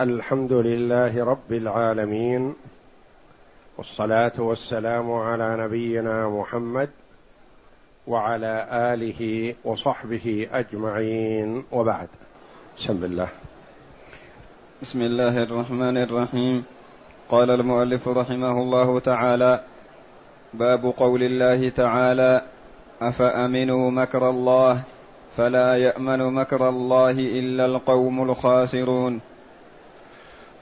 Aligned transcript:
الحمد 0.00 0.52
لله 0.52 1.24
رب 1.24 1.52
العالمين 1.52 2.54
والصلاة 3.78 4.32
والسلام 4.38 5.12
على 5.12 5.56
نبينا 5.56 6.28
محمد 6.28 6.88
وعلى 8.06 8.66
آله 8.70 9.54
وصحبه 9.64 10.48
أجمعين. 10.52 11.64
وبعد 11.72 12.08
بسم 12.78 13.04
الله. 13.04 13.28
بسم 14.82 15.02
الله 15.02 15.42
الرحمن 15.42 15.96
الرحيم. 15.96 16.64
قال 17.30 17.50
المؤلف 17.50 18.08
رحمه 18.08 18.62
الله 18.62 19.00
تعالى 19.00 19.60
باب 20.54 20.92
قول 20.96 21.22
الله 21.22 21.68
تعالى 21.68 22.42
أفأمنوا 23.00 23.90
مكر 23.90 24.30
الله؟ 24.30 24.82
فلا 25.36 25.76
يأمن 25.76 26.32
مكر 26.34 26.68
الله 26.68 27.10
إلا 27.10 27.66
القوم 27.66 28.30
الخاسرون. 28.30 29.20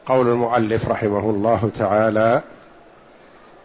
قول 0.07 0.29
المؤلف 0.29 0.89
رحمه 0.89 1.30
الله 1.30 1.70
تعالى 1.78 2.42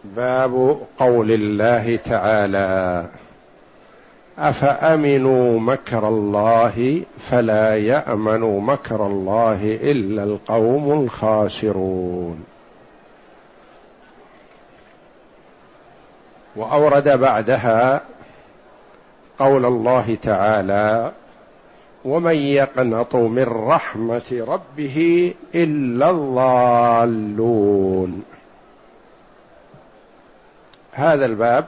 باب 0.04 0.80
قول 0.98 1.30
الله 1.30 1.96
تعالى 1.96 3.06
أفأمنوا 4.38 5.60
مكر 5.60 6.08
الله 6.08 7.02
فلا 7.18 7.76
يأمن 7.76 8.40
مكر 8.60 9.06
الله 9.06 9.78
إلا 9.82 10.24
القوم 10.24 11.02
الخاسرون؟ 11.04 12.44
وأورد 16.56 17.08
بعدها 17.08 18.00
قول 19.38 19.64
الله 19.64 20.16
تعالى 20.22 21.12
ومن 22.04 22.34
يقنط 22.34 23.16
من 23.16 23.42
رحمة 23.42 24.44
ربه 24.48 25.34
إلا 25.54 26.10
الضالون. 26.10 28.22
هذا 30.92 31.26
الباب 31.26 31.66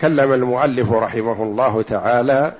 كلم 0.00 0.32
المؤلف 0.32 0.92
رحمه 0.92 1.42
الله 1.42 1.82
تعالى 1.82 2.54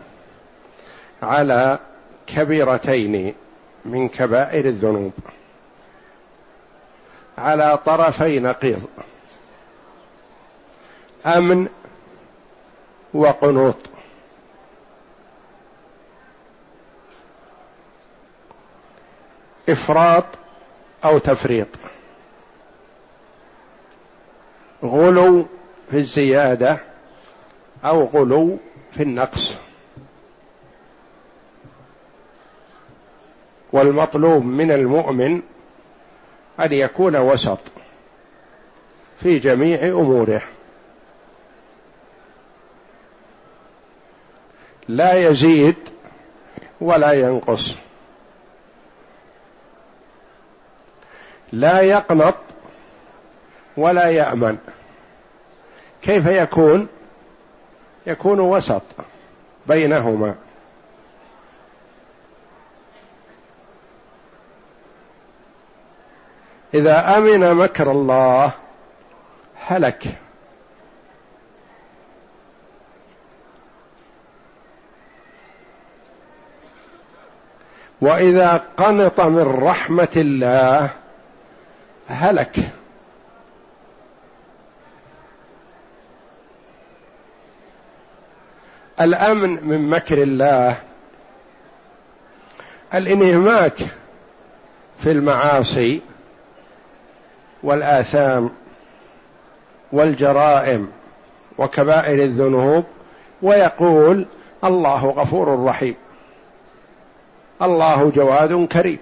على 1.22 1.78
كبيرتين 2.26 3.34
من 3.84 4.08
كبائر 4.08 4.64
الذنوب. 4.64 5.12
على 7.38 7.78
طرفي 7.86 8.40
نقيض. 8.40 8.82
أمن 11.26 11.68
وقنوط. 13.14 13.76
إفراط 19.68 20.24
أو 21.04 21.18
تفريط. 21.18 21.68
غلو 24.84 25.46
في 25.90 25.96
الزيادة 25.96 26.78
أو 27.84 28.04
غلو 28.04 28.58
في 28.92 29.02
النقص. 29.02 29.58
والمطلوب 33.72 34.44
من 34.44 34.72
المؤمن 34.72 35.42
أن 36.60 36.72
يكون 36.72 37.16
وسط 37.16 37.58
في 39.20 39.38
جميع 39.38 39.88
أموره. 39.88 40.42
لا 44.90 45.14
يزيد 45.14 45.76
ولا 46.80 47.12
ينقص. 47.12 47.76
لا 51.52 51.80
يقنط 51.80 52.34
ولا 53.76 54.10
يأمن. 54.10 54.58
كيف 56.02 56.26
يكون؟ 56.26 56.88
يكون 58.06 58.40
وسط 58.40 58.82
بينهما. 59.66 60.34
إذا 66.74 67.18
أمن 67.18 67.54
مكر 67.54 67.90
الله 67.90 68.52
هلك. 69.66 70.04
وإذا 78.00 78.62
قنط 78.76 79.20
من 79.20 79.62
رحمة 79.62 80.08
الله 80.16 80.90
هلك. 82.08 82.56
الأمن 89.00 89.66
من 89.66 89.90
مكر 89.90 90.22
الله. 90.22 90.76
الإنهماك 92.94 93.78
في 94.98 95.10
المعاصي 95.10 96.00
والآثام 97.62 98.50
والجرائم 99.92 100.92
وكبائر 101.58 102.24
الذنوب 102.24 102.84
ويقول 103.42 104.26
الله 104.64 105.06
غفور 105.06 105.64
رحيم. 105.64 105.94
الله 107.62 108.10
جواد 108.10 108.66
كريم. 108.66 108.98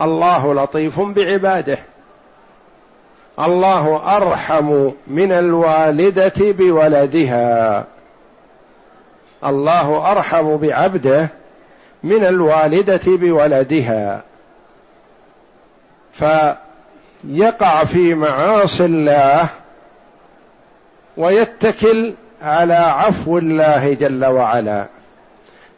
الله 0.00 0.54
لطيف 0.54 1.00
بعباده. 1.00 1.78
الله 3.40 4.16
أرحم 4.16 4.90
من 5.06 5.32
الوالدة 5.32 6.32
بولدها. 6.38 7.84
الله 9.44 10.12
أرحم 10.12 10.56
بعبده 10.56 11.28
من 12.02 12.24
الوالدة 12.24 13.00
بولدها. 13.06 14.22
فيقع 16.12 17.84
في 17.84 18.14
معاصي 18.14 18.84
الله 18.84 19.48
ويتكل 21.16 22.14
على 22.42 22.74
عفو 22.74 23.38
الله 23.38 23.94
جل 23.94 24.24
وعلا. 24.24 24.86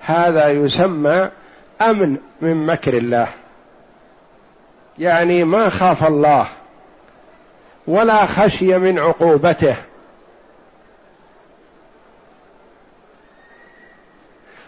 هذا 0.01 0.49
يسمى 0.49 1.29
أمن 1.83 2.17
من 2.41 2.67
مكر 2.67 2.97
الله. 2.97 3.29
يعني 4.99 5.45
ما 5.45 5.69
خاف 5.69 6.07
الله 6.07 6.49
ولا 7.87 8.27
خشي 8.27 8.79
من 8.79 8.99
عقوبته. 8.99 9.77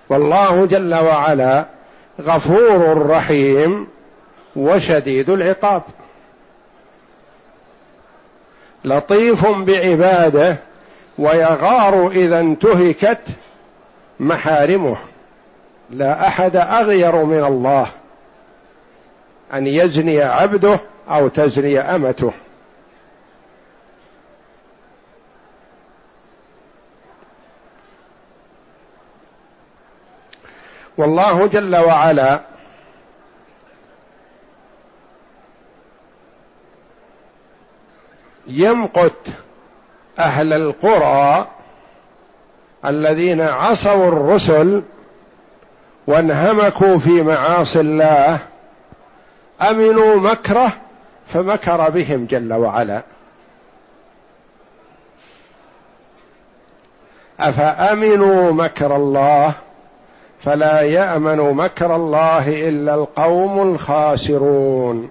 والله 0.09 0.67
جل 0.67 0.95
وعلا 0.95 1.67
غفور 2.21 3.07
رحيم 3.07 3.89
وشديد 4.57 5.31
العقاب. 5.31 5.83
لطيف 8.85 9.47
بعباده 9.47 10.57
ويغار 11.19 12.09
إذا 12.09 12.41
انتهكت 12.41 13.21
محارمه. 14.21 14.97
لا 15.93 16.27
أحد 16.27 16.57
أغير 16.57 17.25
من 17.25 17.45
الله 17.45 17.89
أن 19.53 19.67
يزني 19.67 20.23
عبده 20.23 20.81
أو 21.09 21.29
تزني 21.29 21.81
أمته. 21.81 22.33
والله 30.99 31.47
جل 31.47 31.77
وعلا 31.77 32.41
يمقت 38.47 39.29
أهل 40.19 40.53
القرى 40.53 41.49
الذين 42.85 43.41
عصوا 43.41 44.09
الرسل 44.09 44.83
وانهمكوا 46.07 46.99
في 46.99 47.23
معاصي 47.23 47.81
الله 47.81 48.39
أمنوا 49.61 50.17
مكره 50.17 50.73
فمكر 51.27 51.91
بهم 51.91 52.25
جل 52.25 52.53
وعلا. 52.53 53.03
أفأمنوا 57.41 58.53
مكر 58.53 58.97
الله؟ 58.97 59.55
فلا 60.41 60.81
يأمن 60.81 61.37
مكر 61.37 61.97
الله 61.97 62.69
إلا 62.69 62.95
القوم 62.95 63.63
الخاسرون. 63.63 65.11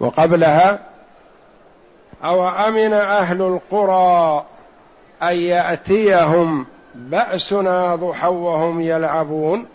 وقبلها 0.00 0.78
أو 2.24 2.48
أمن 2.48 2.92
أهل 2.92 3.42
القرى 3.42 4.44
أن 5.22 5.36
يأتيهم 5.36 6.66
بأسنا 6.96 7.96
ضحى 7.96 8.28
وهم 8.28 8.80
يلعبون 8.80 9.66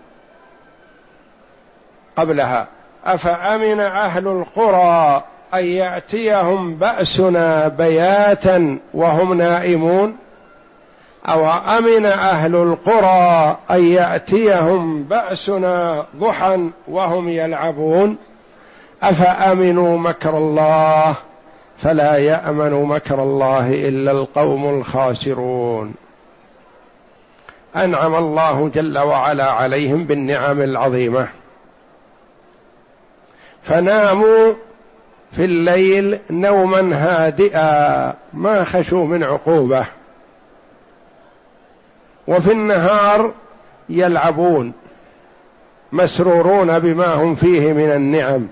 قبلها. 2.15 2.67
أفأمن 3.05 3.79
أهل 3.79 4.27
القرى 4.27 5.23
أن 5.53 5.65
يأتيهم 5.65 6.75
بأسنا 6.75 7.67
بياتا 7.67 8.77
وهم 8.93 9.33
نائمون؟ 9.33 10.15
أو 11.25 11.49
أمن 11.49 12.05
أهل 12.05 12.55
القرى 12.55 13.57
أن 13.71 13.83
يأتيهم 13.85 15.03
بأسنا 15.03 16.05
ضحى 16.17 16.69
وهم 16.87 17.29
يلعبون؟ 17.29 18.17
أفأمنوا 19.03 19.97
مكر 19.97 20.37
الله 20.37 21.15
فلا 21.77 22.17
يأمن 22.17 22.83
مكر 22.83 23.23
الله 23.23 23.87
إلا 23.87 24.11
القوم 24.11 24.79
الخاسرون. 24.79 25.93
أنعم 27.75 28.15
الله 28.15 28.69
جل 28.69 28.97
وعلا 28.97 29.51
عليهم 29.51 30.03
بالنعم 30.03 30.61
العظيمة. 30.61 31.27
فناموا 33.63 34.53
في 35.31 35.45
الليل 35.45 36.19
نوما 36.29 36.95
هادئا 36.95 38.13
ما 38.33 38.63
خشوا 38.63 39.05
من 39.05 39.23
عقوبة. 39.23 39.85
وفي 42.27 42.51
النهار 42.51 43.33
يلعبون 43.89 44.73
مسرورون 45.91 46.79
بما 46.79 47.13
هم 47.13 47.35
فيه 47.35 47.73
من 47.73 47.91
النعم 47.91 48.47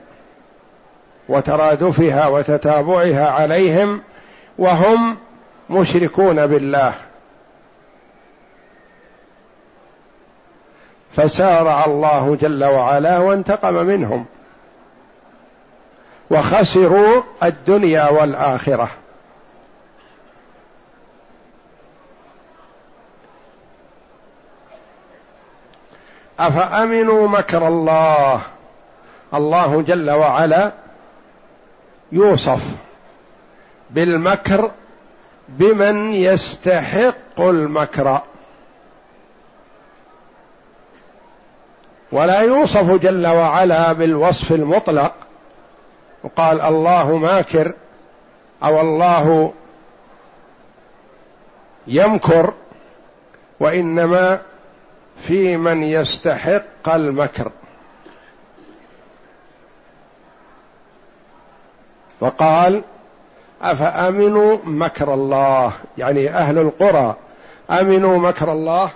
وترادفها 1.29 2.27
وتتابعها 2.27 3.27
عليهم 3.29 4.01
وهم 4.57 5.17
مشركون 5.69 6.47
بالله. 6.47 7.08
فسارع 11.19 11.85
الله 11.85 12.35
جل 12.35 12.63
وعلا 12.63 13.17
وانتقم 13.17 13.73
منهم 13.73 14.25
وخسروا 16.31 17.23
الدنيا 17.43 18.09
والآخرة. 18.09 18.91
أفأمنوا 26.39 27.27
مكر 27.27 27.67
الله؟ 27.67 28.41
الله 29.33 29.81
جل 29.81 30.11
وعلا 30.11 30.71
يوصف 32.11 32.77
بالمكر 33.89 34.71
بمن 35.49 36.11
يستحق 36.13 37.39
المكر. 37.39 38.21
ولا 42.11 42.39
يوصف 42.39 42.91
جل 42.91 43.27
وعلا 43.27 43.93
بالوصف 43.93 44.51
المطلق. 44.51 45.13
وقال 46.23 46.61
الله 46.61 47.17
ماكر 47.17 47.73
أو 48.63 48.81
الله 48.81 49.53
يمكر 51.87 52.53
وإنما 53.59 54.41
في 55.17 55.57
من 55.57 55.83
يستحق 55.83 56.89
المكر. 56.89 57.51
وقال 62.21 62.83
أفأمنوا 63.61 64.57
مكر 64.63 65.13
الله 65.13 65.73
يعني 65.97 66.29
أهل 66.29 66.57
القرى 66.57 67.15
أمنوا 67.71 68.17
مكر 68.17 68.51
الله؟ 68.51 68.91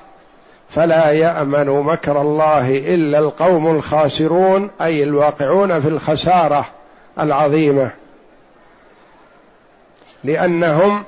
فلا 0.70 1.12
يأمن 1.12 1.70
مكر 1.70 2.22
الله 2.22 2.78
إلا 2.96 3.20
القوم 3.20 3.72
الخاسرون 3.76 4.70
أي 4.82 5.04
الواقعون 5.04 5.82
في 5.82 5.88
الخسارة 5.88 6.66
العظيمة. 7.20 7.92
لأنهم 10.24 11.04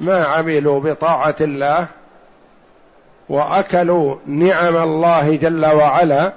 ما 0.00 0.24
عملوا 0.24 0.80
بطاعة 0.80 1.36
الله 1.40 1.88
وأكلوا 3.28 4.16
نعم 4.26 4.76
الله 4.76 5.36
جل 5.36 5.66
وعلا 5.66 6.32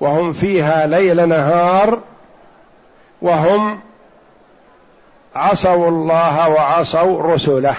وهم 0.00 0.32
فيها 0.32 0.86
ليل 0.86 1.28
نهار 1.28 2.00
وهم 3.22 3.80
عصوا 5.34 5.88
الله 5.88 6.48
وعصوا 6.48 7.22
رسله. 7.34 7.76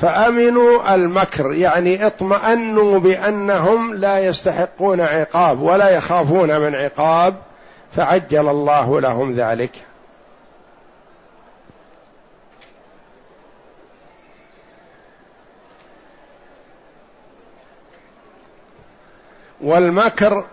فأمنوا 0.00 0.94
المكر 0.94 1.52
يعني 1.52 2.06
اطمأنوا 2.06 2.98
بأنهم 2.98 3.94
لا 3.94 4.18
يستحقون 4.18 5.00
عقاب 5.00 5.62
ولا 5.62 5.88
يخافون 5.88 6.60
من 6.60 6.74
عقاب 6.74 7.34
فعجل 7.96 8.48
الله 8.48 9.00
لهم 9.00 9.34
ذلك. 9.34 9.70
والمكر 19.60 20.44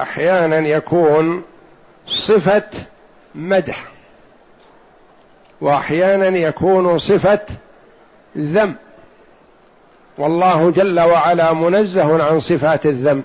أحيانا 0.00 0.58
يكون 0.58 1.44
صفة 2.06 2.70
مدح 3.34 3.84
وأحيانا 5.60 6.38
يكون 6.38 6.98
صفة 6.98 7.46
ذم 8.38 8.74
والله 10.18 10.70
جل 10.70 11.00
وعلا 11.00 11.52
منزه 11.52 12.24
عن 12.24 12.40
صفات 12.40 12.86
الذم. 12.86 13.22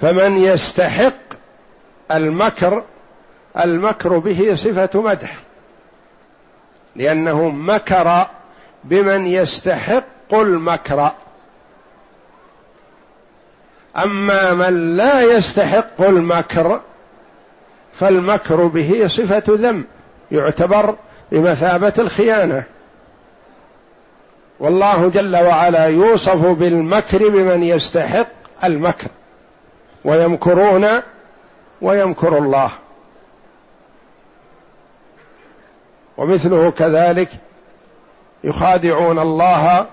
فمن 0.00 0.36
يستحق 0.36 1.14
المكر 2.10 2.84
المكر 3.58 4.18
به 4.18 4.54
صفة 4.54 5.02
مدح. 5.02 5.36
لأنه 6.96 7.48
مكر 7.48 8.26
بمن 8.84 9.26
يستحق 9.26 10.34
المكر. 10.34 11.12
أما 13.96 14.52
من 14.54 14.96
لا 14.96 15.20
يستحق 15.20 16.00
المكر 16.02 16.80
فالمكر 17.94 18.66
به 18.66 19.06
صفة 19.06 19.42
ذم 19.48 19.84
يعتبر 20.30 20.96
بمثابة 21.32 21.92
الخيانة. 21.98 22.64
والله 24.60 25.08
جل 25.08 25.36
وعلا 25.36 25.84
يوصف 25.86 26.46
بالمكر 26.46 27.28
بمن 27.28 27.62
يستحق 27.62 28.26
المكر. 28.64 29.08
ويمكرون 30.04 30.88
ويمكر 31.82 32.38
الله. 32.38 32.70
ومثله 36.16 36.70
كذلك 36.70 37.28
يخادعون 38.44 39.18
الله 39.18 39.86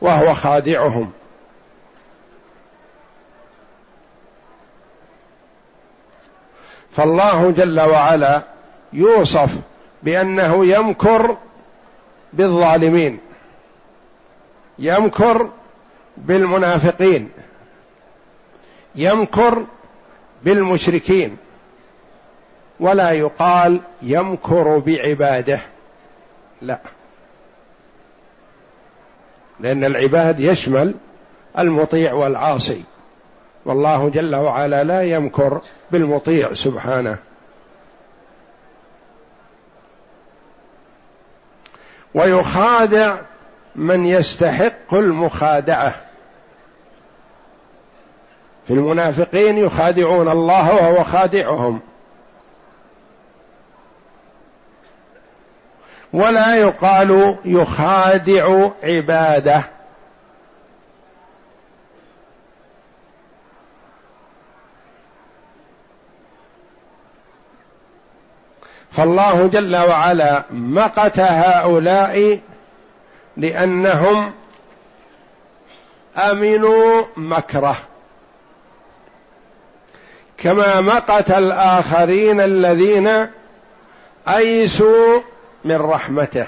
وهو 0.00 0.34
خادعهم. 0.34 1.12
فالله 6.92 7.50
جل 7.50 7.80
وعلا 7.80 8.42
يوصف 8.92 9.50
بأنه 10.02 10.66
يمكر 10.66 11.36
بالظالمين. 12.32 13.18
يمكر 14.78 15.50
بالمنافقين. 16.16 17.30
يمكر 18.94 19.64
بالمشركين. 20.44 21.36
ولا 22.80 23.10
يقال 23.10 23.80
يمكر 24.02 24.78
بعباده. 24.78 25.60
لا. 26.62 26.78
لأن 29.60 29.84
العباد 29.84 30.40
يشمل 30.40 30.94
المطيع 31.58 32.12
والعاصي. 32.12 32.82
والله 33.64 34.08
جل 34.08 34.36
وعلا 34.36 34.84
لا 34.84 35.02
يمكر 35.02 35.60
بالمطيع 35.90 36.54
سبحانه. 36.54 37.18
ويخادع 42.14 43.16
من 43.76 44.06
يستحق 44.06 44.94
المخادعة. 44.94 45.94
في 48.66 48.72
المنافقين 48.72 49.58
يخادعون 49.58 50.28
الله 50.28 50.74
وهو 50.74 51.04
خادعهم. 51.04 51.80
ولا 56.12 56.56
يقال 56.56 57.36
يخادع 57.44 58.70
عباده. 58.82 59.64
فالله 68.92 69.46
جل 69.46 69.76
وعلا 69.76 70.42
مقت 70.50 71.20
هؤلاء 71.20 72.40
لأنهم 73.36 74.32
آمنوا 76.16 77.04
مكره. 77.16 77.76
كما 80.38 80.80
مقت 80.80 81.30
الآخرين 81.30 82.40
الذين 82.40 83.26
أيسوا 84.28 85.20
من 85.64 85.76
رحمته. 85.76 86.46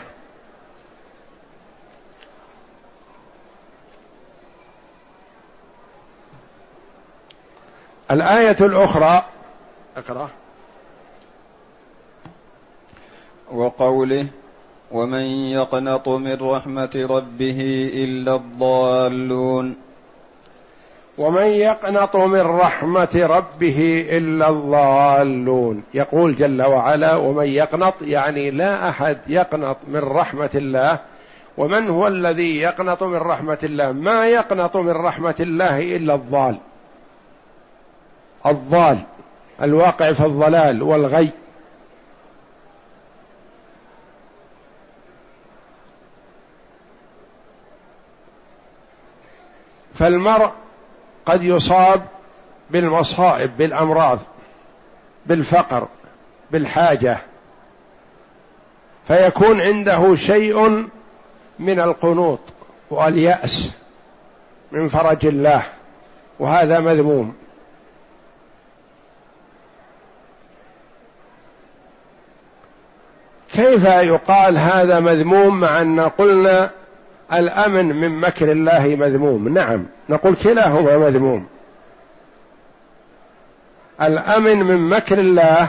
الآية 8.10 8.56
الأخرى 8.60 9.24
أقرأ. 9.96 10.28
وقوله 13.54 14.26
ومن 14.92 15.26
يقنط 15.26 16.08
من 16.08 16.38
رحمه 16.40 17.06
ربه 17.10 17.90
الا 17.94 18.34
الضالون 18.34 19.74
ومن 21.18 21.46
يقنط 21.46 22.16
من 22.16 22.40
رحمه 22.40 23.08
ربه 23.14 24.06
الا 24.10 24.48
الضالون 24.48 25.82
يقول 25.94 26.34
جل 26.34 26.62
وعلا 26.62 27.16
ومن 27.16 27.46
يقنط 27.46 27.94
يعني 28.02 28.50
لا 28.50 28.88
أحد 28.88 29.18
يقنط 29.28 29.76
من 29.88 30.00
رحمة 30.00 30.50
الله. 30.54 30.98
ومن 31.56 31.88
هو 31.88 32.06
الذي 32.06 32.60
يقنط 32.60 33.02
من 33.02 33.16
رحمة 33.16 33.58
الله؟ 33.62 33.92
ما 33.92 34.26
يقنط 34.26 34.76
من 34.76 34.90
رحمة 34.90 35.34
الله 35.40 35.96
إلا 35.96 36.14
الضال. 36.14 36.56
الضال 38.46 38.98
الواقع 39.62 40.12
في 40.12 40.26
الضلال 40.26 40.82
والغي. 40.82 41.30
فالمرء 49.94 50.50
قد 51.26 51.42
يصاب 51.42 52.02
بالمصائب 52.70 53.56
بالأمراض 53.56 54.18
بالفقر 55.26 55.88
بالحاجة 56.50 57.18
فيكون 59.08 59.60
عنده 59.60 60.14
شيء 60.14 60.88
من 61.58 61.80
القنوط 61.80 62.40
واليأس 62.90 63.74
من 64.72 64.88
فرج 64.88 65.26
الله 65.26 65.62
وهذا 66.38 66.80
مذموم. 66.80 67.34
كيف 73.52 73.84
يقال 73.84 74.58
هذا 74.58 75.00
مذموم 75.00 75.60
مع 75.60 75.80
أن 75.80 76.00
قلنا 76.00 76.70
الأمن 77.32 77.84
من 77.84 78.20
مكر 78.20 78.52
الله 78.52 78.96
مذموم. 78.98 79.48
نعم 79.48 79.86
نقول 80.08 80.36
كلاهما 80.36 80.96
مذموم. 80.96 81.46
الأمن 84.02 84.62
من 84.62 84.88
مكر 84.88 85.18
الله 85.18 85.68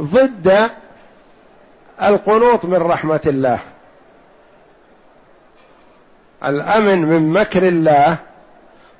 ضد 0.00 0.70
القنوط 2.02 2.64
من 2.64 2.76
رحمة 2.76 3.20
الله. 3.26 3.58
الأمن 6.44 7.02
من 7.02 7.32
مكر 7.32 7.68
الله 7.68 8.18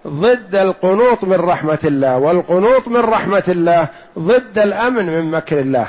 ضد 0.06 0.54
القنوط 0.54 1.24
من 1.24 1.40
رحمة 1.40 1.78
الله 1.84 2.18
والقنوط 2.18 2.88
من 2.88 3.00
رحمة 3.00 3.44
الله 3.48 3.88
ضد 4.18 4.58
الأمن 4.58 5.06
من 5.06 5.30
مكر 5.30 5.60
الله. 5.60 5.86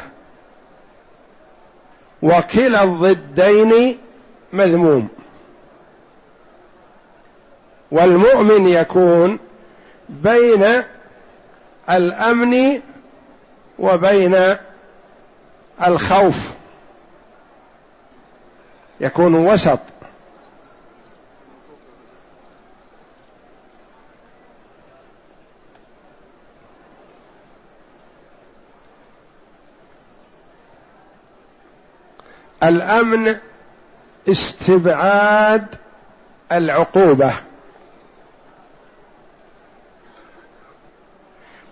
وكلا 2.21 2.83
الضدين 2.83 3.97
مذموم. 4.53 5.07
والمؤمن 7.95 8.67
يكون 8.67 9.39
بين 10.09 10.83
الأمن 11.89 12.81
وبين 13.79 14.55
الخوف. 15.87 16.53
يكون 19.01 19.35
وسط. 19.35 19.79
الأمن 32.63 33.35
استبعاد 34.29 35.75
العقوبة. 36.51 37.33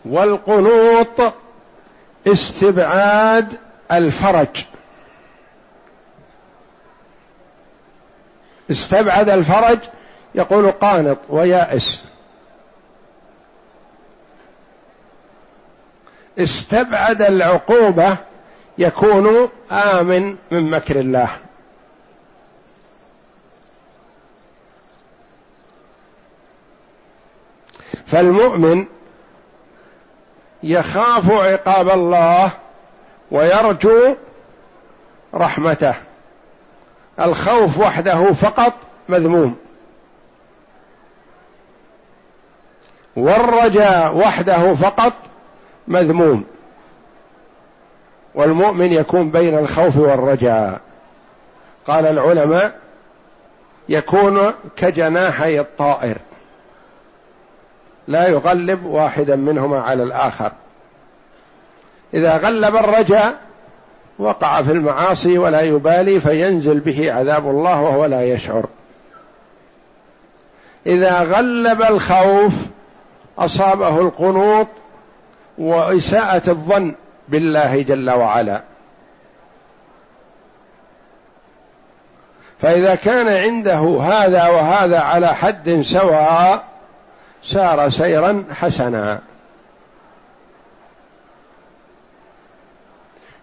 والقنوط 0.05 1.33
استبعاد 2.27 3.57
الفرج. 3.91 4.65
استبعد 8.72 9.29
الفرج 9.29 9.79
يقول 10.36 10.72
قانط 10.72 11.17
ويائس. 11.29 12.03
استبعد 16.39 17.22
العقوبة 17.22 18.17
يكون 18.77 19.50
آمن 19.72 20.36
من 20.51 20.69
مكر 20.69 21.00
الله. 21.00 21.29
فالمؤمن 28.07 28.86
يخاف 30.63 31.32
عقاب 31.32 31.89
الله 31.89 32.51
ويرجو 33.32 34.15
رحمته. 35.36 35.96
الخوف 37.20 37.79
وحده 37.79 38.34
فقط 38.34 38.74
مذموم. 39.10 39.55
والرجاء 43.15 44.17
وحده 44.17 44.74
فقط 44.74 45.13
مذموم. 45.88 46.43
والمؤمن 48.36 48.93
يكون 48.93 49.29
بين 49.29 49.58
الخوف 49.58 49.98
والرجاء 49.98 50.82
قال 51.88 52.05
العلماء 52.05 52.79
يكون 53.89 54.53
كجناحي 54.75 55.60
الطائر. 55.60 56.17
لا 58.07 58.27
يغلب 58.27 58.86
واحدا 58.86 59.36
منهما 59.36 59.81
على 59.81 60.03
الآخر. 60.03 60.51
إذا 62.13 62.38
غلب 62.38 62.75
الرجاء 62.75 63.36
وقع 64.19 64.62
في 64.62 64.72
المعاصي 64.72 65.38
ولا 65.38 65.62
يبالي 65.62 66.19
فينزل 66.19 66.79
به 66.79 67.13
عذاب 67.13 67.50
الله 67.50 67.81
وهو 67.81 68.05
لا 68.05 68.24
يشعر. 68.24 68.65
إذا 70.86 71.19
غلب 71.22 71.81
الخوف 71.81 72.53
أصابه 73.38 74.00
القنوط 74.00 74.67
وإساءة 75.57 76.50
الظن 76.50 76.95
بالله 77.29 77.81
جل 77.81 78.10
وعلا. 78.10 78.62
فإذا 82.60 82.95
كان 82.95 83.27
عنده 83.27 84.00
هذا 84.01 84.48
وهذا 84.48 85.00
على 85.00 85.36
حد 85.36 85.81
سواء 85.81 86.73
سار 87.43 87.89
سيرا 87.89 88.45
حسنا. 88.51 89.21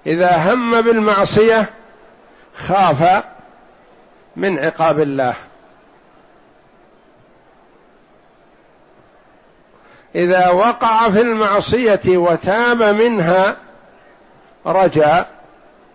إذا 0.07 0.53
هم 0.53 0.81
بالمعصية 0.81 1.71
خاف 2.55 3.25
من 4.37 4.59
عقاب 4.59 5.01
الله. 5.01 5.35
إذا 10.15 10.49
وقع 10.49 11.11
في 11.11 11.21
المعصية 11.21 12.01
وتاب 12.07 12.83
منها 12.83 13.57
رجا 14.67 15.27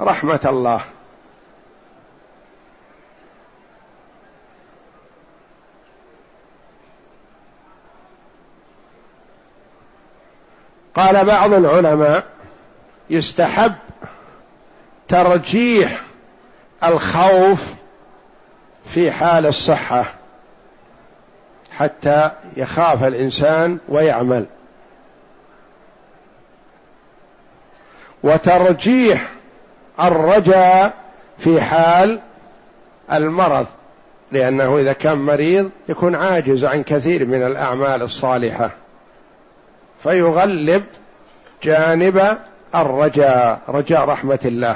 رحمة 0.01 0.39
الله. 0.45 0.81
قال 10.95 11.25
بعض 11.25 11.53
العلماء 11.53 12.23
يستحب 13.09 13.73
ترجيح 15.07 16.01
الخوف 16.83 17.73
في 18.85 19.11
حال 19.11 19.45
الصحة 19.45 20.05
حتى 21.71 22.31
يخاف 22.57 23.03
الإنسان 23.03 23.77
ويعمل. 23.89 24.45
وترجيح 28.23 29.29
الرجاء 29.99 30.93
في 31.37 31.61
حال 31.61 32.19
المرض 33.11 33.65
لأنه 34.31 34.77
إذا 34.77 34.93
كان 34.93 35.17
مريض 35.17 35.69
يكون 35.89 36.15
عاجز 36.15 36.65
عن 36.65 36.83
كثير 36.83 37.25
من 37.25 37.43
الأعمال 37.43 38.01
الصالحة. 38.01 38.84
فيغلب 40.05 40.83
جانب 41.63 42.37
الرجاء 42.75 43.59
رجاء 43.69 44.05
رحمة 44.05 44.39
الله. 44.45 44.75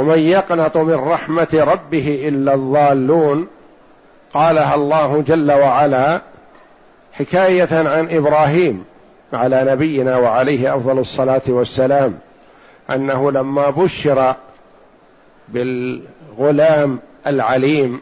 ومن 0.00 0.18
يقنط 0.18 0.76
من 0.76 0.94
رحمة 0.94 1.48
ربه 1.54 2.28
إلا 2.28 2.54
الضالون 2.54 3.46
قالها 4.34 4.74
الله 4.74 5.22
جل 5.22 5.52
وعلا 5.52 6.20
حكاية 7.12 7.68
عن 7.72 8.08
إبراهيم 8.10 8.84
على 9.32 9.64
نبينا 9.72 10.16
وعليه 10.16 10.76
أفضل 10.76 10.98
الصلاة 10.98 11.42
والسلام 11.48 12.18
أنه 12.90 13.32
لما 13.32 13.70
بشر 13.70 14.34
بالغلام 15.48 16.98
العليم 17.26 18.00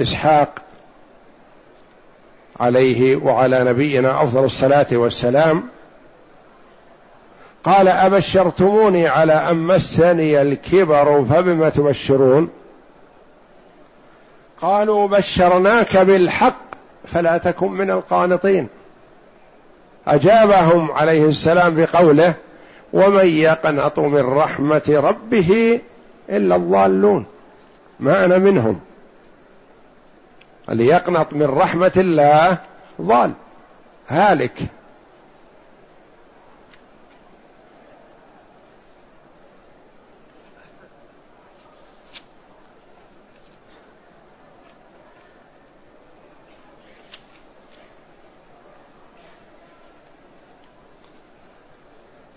إسحاق 0.00 0.50
عليه 2.60 3.16
وعلى 3.16 3.64
نبينا 3.64 4.22
أفضل 4.22 4.44
الصلاة 4.44 4.86
والسلام 4.92 5.62
قال 7.68 7.88
أبشرتموني 7.88 9.08
على 9.08 9.32
أن 9.32 9.56
مسني 9.56 10.42
الكبر 10.42 11.24
فبم 11.24 11.68
تبشرون؟ 11.68 12.48
قالوا 14.60 15.08
بشرناك 15.08 15.96
بالحق 15.96 16.60
فلا 17.04 17.38
تكن 17.38 17.72
من 17.72 17.90
القانطين. 17.90 18.68
أجابهم 20.06 20.90
عليه 20.90 21.26
السلام 21.26 21.74
بقوله 21.74 22.34
ومن 22.92 23.26
يقنط 23.26 23.98
من 23.98 24.20
رحمة 24.20 24.82
ربه 24.88 25.80
إلا 26.30 26.56
الضالون. 26.56 27.26
ما 28.00 28.24
أنا 28.24 28.38
منهم. 28.38 28.80
اللي 30.68 30.86
يقنط 30.86 31.32
من 31.32 31.46
رحمة 31.46 31.92
الله 31.96 32.58
ضال 33.02 33.32
هالك. 34.08 34.58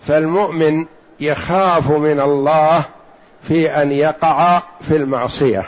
فالمؤمن 0.06 0.86
يخاف 1.20 1.90
من 1.90 2.20
الله 2.20 2.84
في 3.42 3.82
أن 3.82 3.92
يقع 3.92 4.62
في 4.80 4.96
المعصية. 4.96 5.64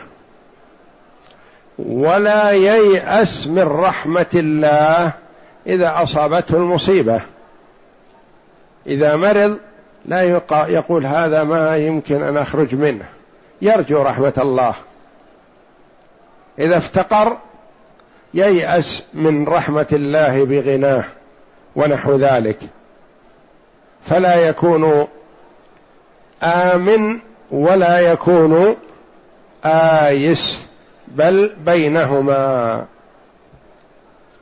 ولا 1.78 2.50
ييأس 2.50 3.46
من 3.46 3.62
رحمة 3.62 4.26
الله 4.34 5.12
إذا 5.66 6.02
أصابته 6.02 6.56
المصيبة. 6.56 7.20
إذا 8.86 9.16
مرض 9.16 9.58
لا 10.04 10.22
يقول 10.68 11.06
هذا 11.06 11.44
ما 11.44 11.76
يمكن 11.76 12.22
أن 12.22 12.36
أخرج 12.36 12.74
منه. 12.74 13.04
يرجو 13.62 14.02
رحمة 14.02 14.34
الله. 14.38 14.74
إذا 16.58 16.76
افتقر 16.76 17.36
ييأس 18.34 19.04
من 19.14 19.48
رحمة 19.48 19.86
الله 19.92 20.44
بغناه 20.44 21.04
ونحو 21.76 22.16
ذلك. 22.16 22.58
فلا 24.06 24.48
يكون 24.48 25.06
آمن 26.42 27.18
ولا 27.50 28.00
يكون 28.00 28.76
آيس 29.64 30.66
بل 31.08 31.52
بينهما. 31.66 32.84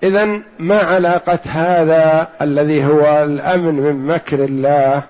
إذا 0.03 0.41
ما 0.59 0.79
علاقة 0.79 1.39
هذا 1.49 2.29
الذي 2.43 2.85
هو 2.85 3.23
الأمن 3.23 3.75
من 3.75 4.07
مكر 4.07 4.45
الله 4.45 5.03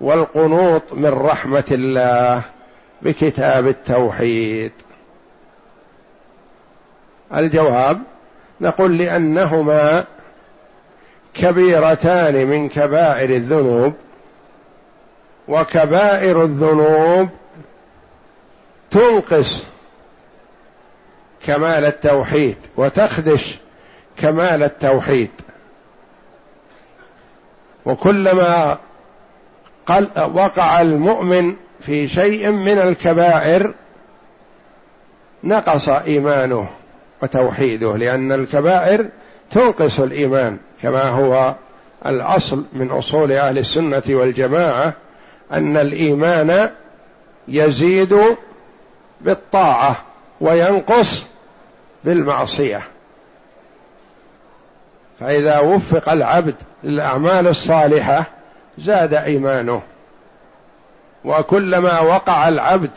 والقنوط 0.00 0.82
من 0.92 1.10
رحمة 1.10 1.64
الله 1.70 2.42
بكتاب 3.02 3.66
التوحيد؟ 3.66 4.72
الجواب 7.34 8.02
نقول 8.60 8.98
لأنهما 8.98 10.04
كبيرتان 11.38 12.46
من 12.46 12.68
كبائر 12.68 13.30
الذنوب 13.30 13.92
وكبائر 15.48 16.44
الذنوب 16.44 17.28
تنقص 18.90 19.66
كمال 21.46 21.84
التوحيد 21.84 22.56
وتخدش 22.76 23.58
كمال 24.16 24.62
التوحيد. 24.62 25.30
وكلما 27.86 28.78
قل 29.86 30.08
وقع 30.34 30.80
المؤمن 30.80 31.56
في 31.80 32.08
شيء 32.08 32.50
من 32.50 32.78
الكبائر 32.78 33.74
نقص 35.44 35.88
إيمانه 35.88 36.68
وتوحيده 37.22 37.96
لأن 37.96 38.32
الكبائر 38.32 39.08
تنقص 39.50 40.00
الإيمان 40.00 40.58
كما 40.82 41.02
هو 41.02 41.54
الأصل 42.06 42.64
من 42.72 42.90
أصول 42.90 43.32
أهل 43.32 43.58
السنة 43.58 44.02
والجماعة 44.08 44.92
أن 45.52 45.76
الإيمان 45.76 46.70
يزيد 47.48 48.20
بالطاعة 49.20 49.96
وينقص 50.40 51.26
بالمعصية. 52.04 52.82
فإذا 55.20 55.58
وفق 55.58 56.08
العبد 56.08 56.54
للأعمال 56.84 57.46
الصالحة 57.46 58.24
زاد 58.78 59.14
إيمانه. 59.14 59.82
وكلما 61.24 62.00
وقع 62.00 62.48
العبد 62.48 62.90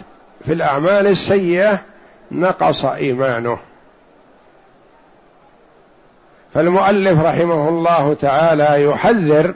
في 0.45 0.53
الأعمال 0.53 1.07
السيئة 1.07 1.81
نقص 2.31 2.85
إيمانه. 2.85 3.59
فالمؤلف 6.53 7.21
رحمه 7.21 7.69
الله 7.69 8.13
تعالى 8.13 8.83
يحذر 8.83 9.53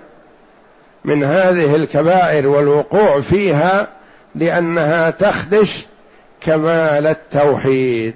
من 1.05 1.23
هذه 1.23 1.75
الكبائر 1.75 2.47
والوقوع 2.47 3.21
فيها 3.21 3.87
لأنها 4.35 5.09
تخدش 5.09 5.85
كمال 6.41 7.07
التوحيد. 7.07 8.15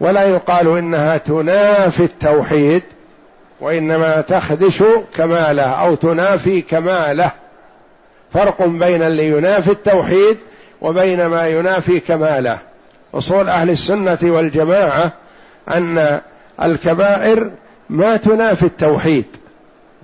ولا 0.00 0.22
يقال 0.22 0.78
إنها 0.78 1.16
تنافي 1.16 2.04
التوحيد 2.04 2.82
وإنما 3.60 4.20
تخدش 4.20 4.82
كماله 5.16 5.62
أو 5.62 5.94
تنافي 5.94 6.62
كماله. 6.62 7.30
فرق 8.32 8.62
بين 8.62 9.02
اللي 9.02 9.28
ينافي 9.28 9.70
التوحيد 9.70 10.36
وبين 10.80 11.26
ما 11.26 11.48
ينافي 11.48 12.00
كماله. 12.00 12.58
أصول 13.14 13.48
أهل 13.48 13.70
السنة 13.70 14.18
والجماعة 14.22 15.12
أن 15.68 16.20
الكبائر 16.62 17.50
ما 17.90 18.16
تنافي 18.16 18.66
التوحيد. 18.66 19.26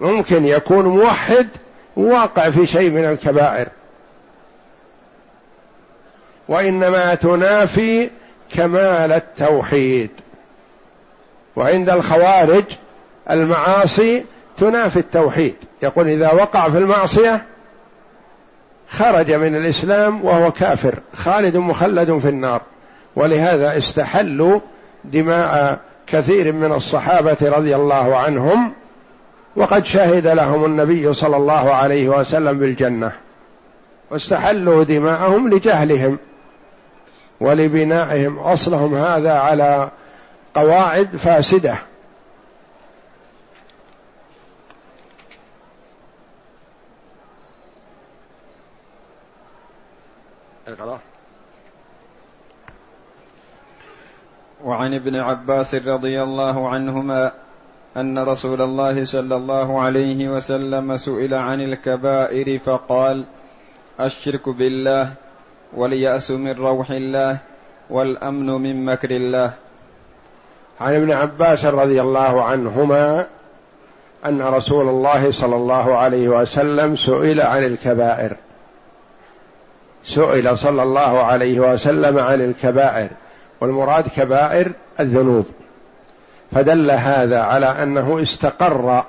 ممكن 0.00 0.44
يكون 0.44 0.84
موحد 0.84 1.48
واقع 1.96 2.50
في 2.50 2.66
شيء 2.66 2.90
من 2.90 3.04
الكبائر. 3.04 3.68
وإنما 6.48 7.14
تنافي 7.14 8.10
كمال 8.50 9.12
التوحيد. 9.12 10.10
وعند 11.56 11.88
الخوارج 11.88 12.64
المعاصي 13.30 14.24
تنافي 14.56 14.96
التوحيد. 14.96 15.54
يقول 15.82 16.08
إذا 16.08 16.32
وقع 16.32 16.68
في 16.68 16.78
المعصية 16.78 17.44
خرج 18.88 19.32
من 19.32 19.56
الإسلام 19.56 20.24
وهو 20.24 20.52
كافر. 20.52 20.98
خالد 21.14 21.56
مخلد 21.56 22.18
في 22.18 22.28
النار. 22.28 22.60
ولهذا 23.16 23.76
استحلوا 23.76 24.60
دماء 25.04 25.80
كثير 26.06 26.52
من 26.52 26.72
الصحابة 26.72 27.36
رضي 27.42 27.76
الله 27.76 28.16
عنهم 28.16 28.74
وقد 29.56 29.84
شهد 29.84 30.26
لهم 30.26 30.64
النبي 30.64 31.12
صلى 31.12 31.36
الله 31.36 31.74
عليه 31.74 32.08
وسلم 32.08 32.58
بالجنة 32.58 33.12
واستحلوا 34.10 34.84
دماءهم 34.84 35.48
لجهلهم 35.48 36.18
ولبنائهم. 37.40 38.38
أصلهم 38.38 38.94
هذا 38.94 39.32
على 39.32 39.90
قواعد 40.54 41.16
فاسدة. 41.16 41.74
وعن 54.64 54.94
ابن 54.94 55.16
عباس 55.16 55.74
رضي 55.74 56.22
الله 56.22 56.68
عنهما 56.68 57.32
أن 57.96 58.18
رسول 58.18 58.62
الله 58.62 59.04
صلى 59.04 59.36
الله 59.36 59.80
عليه 59.80 60.28
وسلم 60.28 60.96
سئل 60.96 61.34
عن 61.34 61.60
الكبائر 61.60 62.58
فقال 62.58 63.24
الشرك 64.00 64.48
بالله 64.48 65.08
واليأس 65.76 66.30
من 66.30 66.52
روح 66.52 66.90
الله 66.90 67.38
والأمن 67.90 68.46
من 68.46 68.84
مكر 68.84 69.10
الله. 69.10 69.50
عن 70.80 70.94
ابن 70.94 71.12
عباس 71.12 71.64
رضي 71.66 72.00
الله 72.00 72.44
عنهما 72.44 73.26
أن 74.26 74.42
رسول 74.42 74.88
الله 74.88 75.30
صلى 75.30 75.56
الله 75.56 75.96
عليه 75.96 76.28
وسلم 76.28 76.96
سئل 76.96 77.40
عن 77.40 77.64
الكبائر. 77.64 78.36
سئل 80.04 80.58
صلى 80.58 80.82
الله 80.82 81.22
عليه 81.22 81.60
وسلم 81.60 82.18
عن 82.18 82.40
الكبائر. 82.40 83.08
والمراد 83.64 84.08
كبائر 84.08 84.72
الذنوب. 85.00 85.46
فدل 86.52 86.90
هذا 86.90 87.40
على 87.42 87.66
أنه 87.66 88.22
استقر 88.22 89.04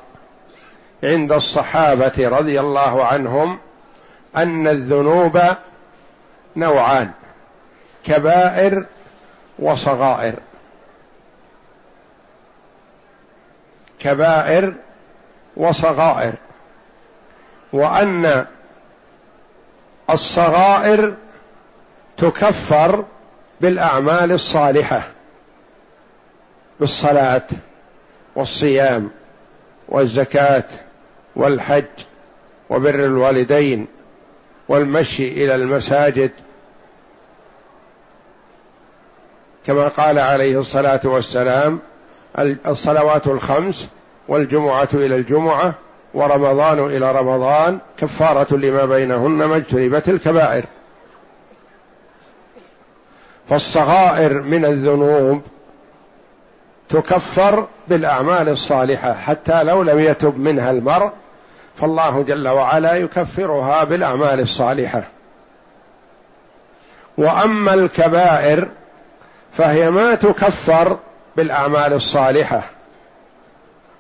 عند 1.03 1.31
الصحابة 1.31 2.13
رضي 2.17 2.59
الله 2.59 3.05
عنهم 3.05 3.59
أن 4.37 4.67
الذنوب 4.67 5.41
نوعان 6.55 7.11
كبائر 8.05 8.85
وصغائر. 9.59 10.35
كبائر 13.99 14.73
وصغائر 15.57 16.33
وأن 17.73 18.45
الصغائر 20.09 21.13
تكفر 22.17 23.05
بالأعمال 23.61 24.31
الصالحة 24.31 25.01
بالصلاة 26.79 27.47
والصيام 28.35 29.09
والزكاة 29.89 30.63
والحج 31.35 31.85
وبر 32.69 32.95
الوالدين 33.05 33.87
والمشي 34.67 35.27
إلى 35.27 35.55
المساجد. 35.55 36.31
كما 39.65 39.87
قال 39.87 40.19
عليه 40.19 40.59
الصلاة 40.59 41.01
والسلام 41.03 41.79
الصلوات 42.67 43.27
الخمس 43.27 43.89
والجمعة 44.27 44.89
إلى 44.93 45.15
الجمعة 45.15 45.73
ورمضان 46.13 46.79
إلى 46.79 47.11
رمضان 47.11 47.79
كفارة 47.97 48.55
لما 48.55 48.85
بينهن 48.85 49.43
ما 49.43 49.55
اجتنبت 49.55 50.09
الكبائر. 50.09 50.63
فالصغائر 53.49 54.41
من 54.41 54.65
الذنوب 54.65 55.41
تكفر 56.89 57.67
بالأعمال 57.87 58.49
الصالحة 58.49 59.13
حتى 59.13 59.63
لو 59.63 59.83
لم 59.83 59.99
يتب 59.99 60.37
منها 60.37 60.71
المرء 60.71 61.11
فالله 61.75 62.23
جل 62.23 62.47
وعلا 62.47 62.95
يكفرها 62.95 63.83
بالأعمال 63.83 64.39
الصالحة. 64.39 65.03
وأما 67.17 67.73
الكبائر 67.73 68.67
فهي 69.51 69.91
ما 69.91 70.15
تكفر 70.15 70.97
بالأعمال 71.37 71.93
الصالحة 71.93 72.61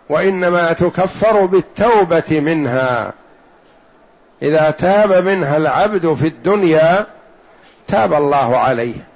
وإنما 0.09 0.73
تكفر 0.73 1.45
بالتوبة 1.45 2.39
منها. 2.39 3.13
إذا 4.41 4.71
تاب 4.71 5.13
منها 5.13 5.57
العبد 5.57 6.13
في 6.13 6.27
الدنيا 6.27 7.05
تاب 7.87 8.13
الله 8.13 8.57
عليه. 8.57 9.14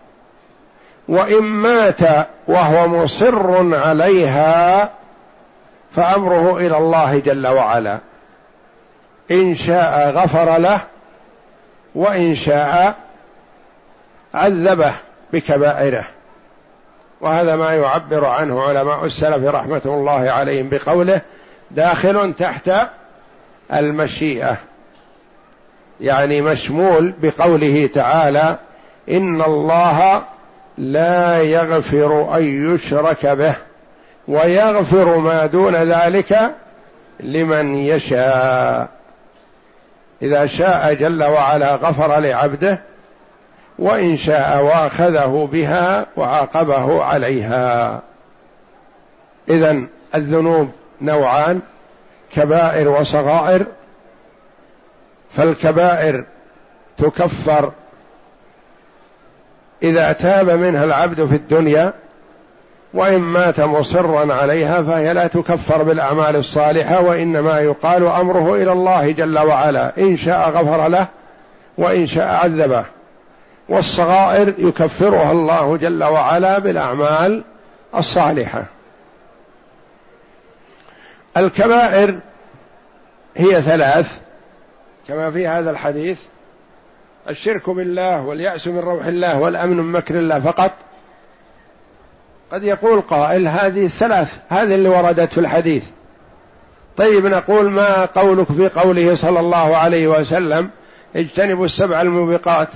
وإن 1.10 1.43
مات 1.43 2.28
وهو 2.48 2.88
مصر 2.88 3.76
عليها 3.76 4.89
فأمره 5.91 6.58
إلى 6.58 6.78
الله 6.78 7.19
جل 7.19 7.48
وعلا. 7.48 8.00
إن 9.32 9.56
شاء 9.56 10.10
غفر 10.10 10.58
له 10.58 10.82
وإن 11.95 12.36
شاء 12.36 12.95
عذبه 14.34 14.93
بكبائره. 15.34 16.04
وهذا 17.22 17.56
ما 17.56 17.76
يعبر 17.76 18.26
عنه 18.26 18.62
علماء 18.62 19.06
السلف 19.06 19.45
رحمة 19.45 19.82
الله 19.86 20.32
عليهم 20.32 20.69
بقوله 20.69 21.22
داخل 21.72 22.34
تحت 22.34 22.72
المشيئة. 23.74 24.58
يعني 26.02 26.41
مشمول 26.41 27.13
بقوله 27.22 27.89
تعالى 27.93 28.56
إن 29.10 29.41
الله 29.41 30.24
لا 30.79 31.41
يغفر 31.41 32.37
أن 32.37 32.73
يشرك 32.73 33.25
به 33.25 33.55
ويغفر 34.27 35.17
ما 35.17 35.45
دون 35.45 35.75
ذلك 35.75 36.55
لمن 37.19 37.75
يشاء. 37.75 38.89
إذا 40.21 40.45
شاء 40.45 40.93
جل 40.93 41.23
وعلا 41.23 41.75
غفر 41.75 42.19
لعبده 42.19 42.79
وإن 43.79 44.17
شاء 44.17 44.63
وأخذه 44.63 45.49
بها 45.51 46.05
وعاقبه 46.17 47.03
عليها. 47.03 48.01
اذا 49.49 49.83
الذنوب 50.15 50.69
نوعان 51.01 51.61
كبائر 52.35 52.87
وصغائر 52.87 53.65
فالكبائر 55.37 56.25
تكفر 56.97 57.71
إذا 59.83 60.11
تاب 60.11 60.49
منها 60.49 60.83
العبد 60.83 61.25
في 61.25 61.35
الدنيا 61.35 61.93
وإن 62.93 63.19
مات 63.19 63.59
مصرا 63.59 64.33
عليها 64.33 64.83
فهي 64.83 65.13
لا 65.13 65.27
تكفر 65.27 65.83
بالأعمال 65.83 66.35
الصالحة 66.35 67.01
وإنما 67.01 67.59
يقال 67.59 68.07
أمره 68.07 68.55
إلى 68.55 68.71
الله 68.71 69.11
جل 69.11 69.39
وعلا. 69.39 69.97
إن 69.97 70.17
شاء 70.17 70.49
غفر 70.49 70.87
له 70.87 71.07
وإن 71.77 72.05
شاء 72.05 72.27
عذبه. 72.27 72.85
والصغائر 73.69 74.53
يكفرها 74.57 75.31
الله 75.31 75.77
جل 75.77 76.03
وعلا 76.03 76.59
بالأعمال 76.59 77.43
الصالحة. 77.95 78.65
الكبائر 81.37 82.19
هي 83.37 83.61
ثلاث 83.61 84.19
كما 85.07 85.31
في 85.31 85.47
هذا 85.47 85.71
الحديث. 85.71 86.19
الشرك 87.29 87.69
بالله 87.69 88.21
واليأس 88.21 88.67
من 88.67 88.79
روح 88.79 89.05
الله 89.05 89.39
والأمن 89.39 89.77
من 89.77 89.91
مكر 89.91 90.15
الله 90.15 90.39
فقط. 90.39 90.71
قد 92.51 92.63
يقول 92.63 93.01
قائل 93.01 93.47
هذه 93.47 93.86
الثلاث 93.86 94.39
هذه 94.49 94.75
اللي 94.75 94.89
وردت 94.89 95.34
في 95.34 95.38
الحديث. 95.38 95.84
طيب 96.97 97.25
نقول 97.25 97.71
ما 97.71 98.05
قولك 98.05 98.47
في 98.51 98.69
قوله 98.69 99.15
صلى 99.15 99.39
الله 99.39 99.77
عليه 99.77 100.08
وسلم؟ 100.08 100.69
اجتنبوا 101.15 101.65
السبع 101.65 102.01
الموبقات. 102.01 102.69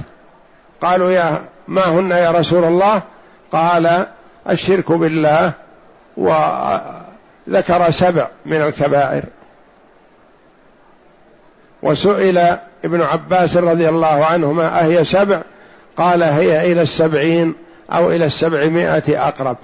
قالوا 0.82 1.12
يا 1.12 1.46
ما 1.68 1.86
هن 1.86 2.12
يا 2.12 2.32
رسول 2.32 2.66
الله؟ 2.66 3.04
قال 3.52 4.08
الشرك 4.50 4.92
بالله 4.92 5.54
وذكر 6.18 7.90
سبع 7.90 8.28
من 8.46 8.62
الكبائر. 8.62 9.24
وسئل 11.84 12.58
ابن 12.86 13.02
عباس 13.02 13.58
رضي 13.58 13.90
الله 13.90 14.26
عنهما 14.26 14.82
أهي 14.82 15.04
سبع 15.04 15.42
قال 15.98 16.24
هي 16.24 16.72
إلى 16.72 16.82
السبعين 16.82 17.56
أو 17.92 18.12
إلى 18.12 18.26
السبعمائة 18.26 19.28
أقرب. 19.28 19.58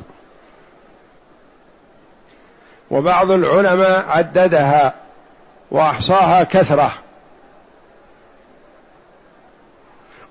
وبعض 2.91 3.31
العلماء 3.31 4.05
عددها 4.09 4.93
وأحصاها 5.71 6.43
كثرة. 6.43 6.91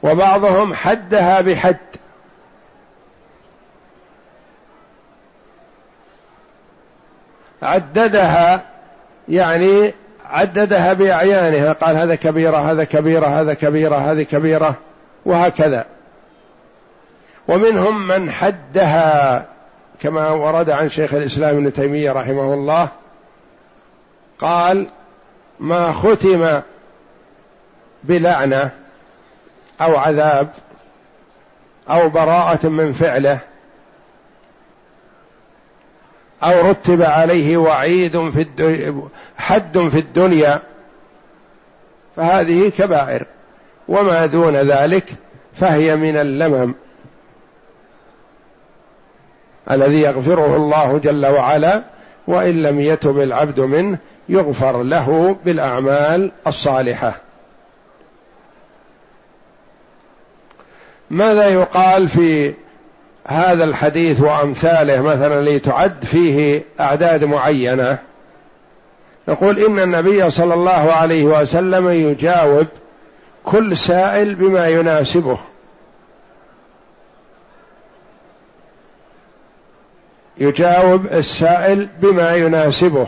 وبعضهم 0.03 0.75
حدها 0.75 1.41
بحد. 1.41 1.77
عددها 7.63 8.67
يعني 9.29 9.95
عددها 10.29 10.93
بأعيانها 10.93 11.73
قال 11.73 11.97
هذا 11.97 12.15
كبيرة 12.15 12.57
هذا 12.57 12.85
كبيرة 12.85 13.27
هذا 13.27 13.55
كبيرة 13.55 13.97
هذه 13.97 14.23
كبيرة 14.23 14.77
وهكذا. 15.25 15.87
ومنهم 17.49 18.07
من 18.07 18.31
حدها 18.31 19.47
كما 20.01 20.31
ورد 20.31 20.71
عن 20.71 20.89
شيخ 20.89 21.15
الإسلام 21.15 21.57
ابن 21.57 21.73
تيمية 21.73 22.13
رحمه 22.13 22.55
الله 22.55 22.89
قال 24.39 24.87
ما 25.61 25.93
ختم 25.93 26.61
بلعنة 28.05 28.71
أو 29.81 29.97
عذاب 29.97 30.49
أو 31.91 32.09
براءة 32.09 32.69
من 32.69 32.93
فعله 32.93 33.39
أو 36.43 36.71
رتب 36.71 37.03
عليه 37.03 37.57
وعيد 37.57 38.31
في 38.31 38.41
حد 39.39 39.79
في 39.79 39.99
الدنيا 39.99 40.63
فهذه 42.17 42.73
كبائر. 42.79 43.27
وما 43.89 44.27
دون 44.27 44.57
ذلك 44.57 45.05
فهي 45.55 45.97
من 45.97 46.17
اللمم 46.17 46.75
الذي 49.71 50.01
يغفره 50.01 50.57
الله 50.57 50.99
جل 50.99 51.27
وعلا 51.27 51.83
وإن 52.27 52.63
لم 52.63 52.81
يتب 52.81 53.21
العبد 53.21 53.61
منه 53.61 53.99
يغفر 54.29 54.83
له 54.83 55.37
بالأعمال 55.45 56.33
الصالحة. 56.47 57.21
ماذا 61.11 61.49
يقال 61.49 62.09
في 62.09 62.55
هذا 63.31 63.65
الحديث 63.65 64.21
وأمثاله 64.21 65.01
مثلا 65.01 65.51
لتعد 65.51 66.05
فيه 66.05 66.63
أعداد 66.81 67.25
معينة 67.25 67.99
نقول 69.29 69.59
إن 69.59 69.79
النبي 69.79 70.31
صلى 70.31 70.55
الله 70.55 70.93
عليه 70.93 71.25
وسلم 71.25 71.89
يجاوب 71.89 72.67
كل 73.45 73.77
سائل 73.77 74.35
بما 74.35 74.69
يناسبه. 74.69 75.39
يجاوب 80.39 81.07
السائل 81.07 81.89
بما 82.01 82.37
يناسبه 82.37 83.07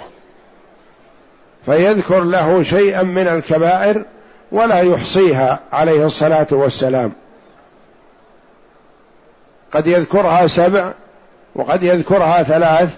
فيذكر 1.66 2.20
له 2.20 2.62
شيئا 2.62 3.02
من 3.02 3.28
الكبائر 3.28 4.04
ولا 4.52 4.80
يحصيها 4.80 5.60
عليه 5.72 6.06
الصلاة 6.06 6.46
والسلام. 6.50 7.12
قد 9.72 9.86
يذكرها 9.86 10.46
سبع 10.46 10.92
وقد 11.54 11.82
يذكرها 11.82 12.42
ثلاث 12.42 12.96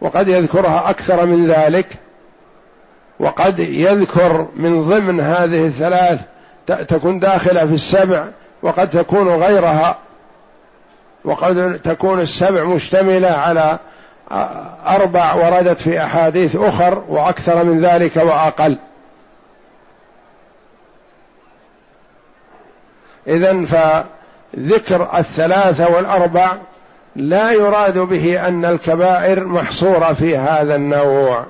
وقد 0.00 0.28
يذكرها 0.28 0.90
أكثر 0.90 1.26
من 1.26 1.46
ذلك 1.46 1.86
وقد 3.20 3.58
يذكر 3.58 4.48
من 4.56 4.82
ضمن 4.82 5.20
هذه 5.20 5.66
الثلاث 5.66 6.20
تكون 6.66 7.18
داخلة 7.18 7.66
في 7.66 7.74
السبع 7.74 8.24
وقد 8.62 8.90
تكون 8.90 9.28
غيرها 9.28 9.98
وقد 11.24 11.80
تكون 11.84 12.20
السبع 12.20 12.64
مشتملة 12.64 13.30
على 13.30 13.78
أربع 14.86 15.34
وردت 15.34 15.80
في 15.80 16.02
أحاديث 16.02 16.56
أخر 16.56 17.02
وأكثر 17.08 17.64
من 17.64 17.80
ذلك 17.80 18.16
وأقل. 18.16 18.78
اذا 23.26 23.64
فذكر 24.52 25.18
الثلاثة 25.18 25.88
والأربع 25.88 26.56
لا 27.16 27.52
يراد 27.52 27.98
به 27.98 28.48
أن 28.48 28.64
الكبائر 28.64 29.44
محصورة 29.44 30.12
في 30.12 30.36
هذا 30.36 30.74
النوع. 30.74 31.46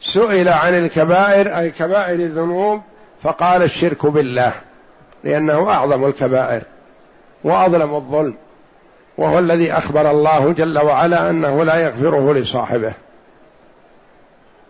سئل 0.00 0.48
عن 0.48 0.74
الكبائر 0.74 1.58
أي 1.58 1.70
كبائر 1.70 2.20
الذنوب 2.20 2.82
فقال 3.22 3.62
الشرك 3.62 4.06
بالله 4.06 4.52
لأنه 5.24 5.70
أعظم 5.70 6.04
الكبائر 6.04 6.62
وأظلم 7.44 7.94
الظلم 7.94 8.34
وهو 9.18 9.38
الذي 9.38 9.72
أخبر 9.72 10.10
الله 10.10 10.52
جل 10.52 10.78
وعلا 10.78 11.30
أنه 11.30 11.64
لا 11.64 11.76
يغفره 11.76 12.34
لصاحبه. 12.34 12.92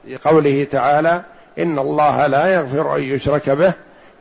في 0.04 0.16
قوله 0.16 0.66
تعالى 0.70 1.22
إن 1.58 1.78
الله 1.78 2.26
لا 2.26 2.54
يغفر 2.54 2.96
أن 2.96 3.02
يشرك 3.02 3.50
به 3.50 3.72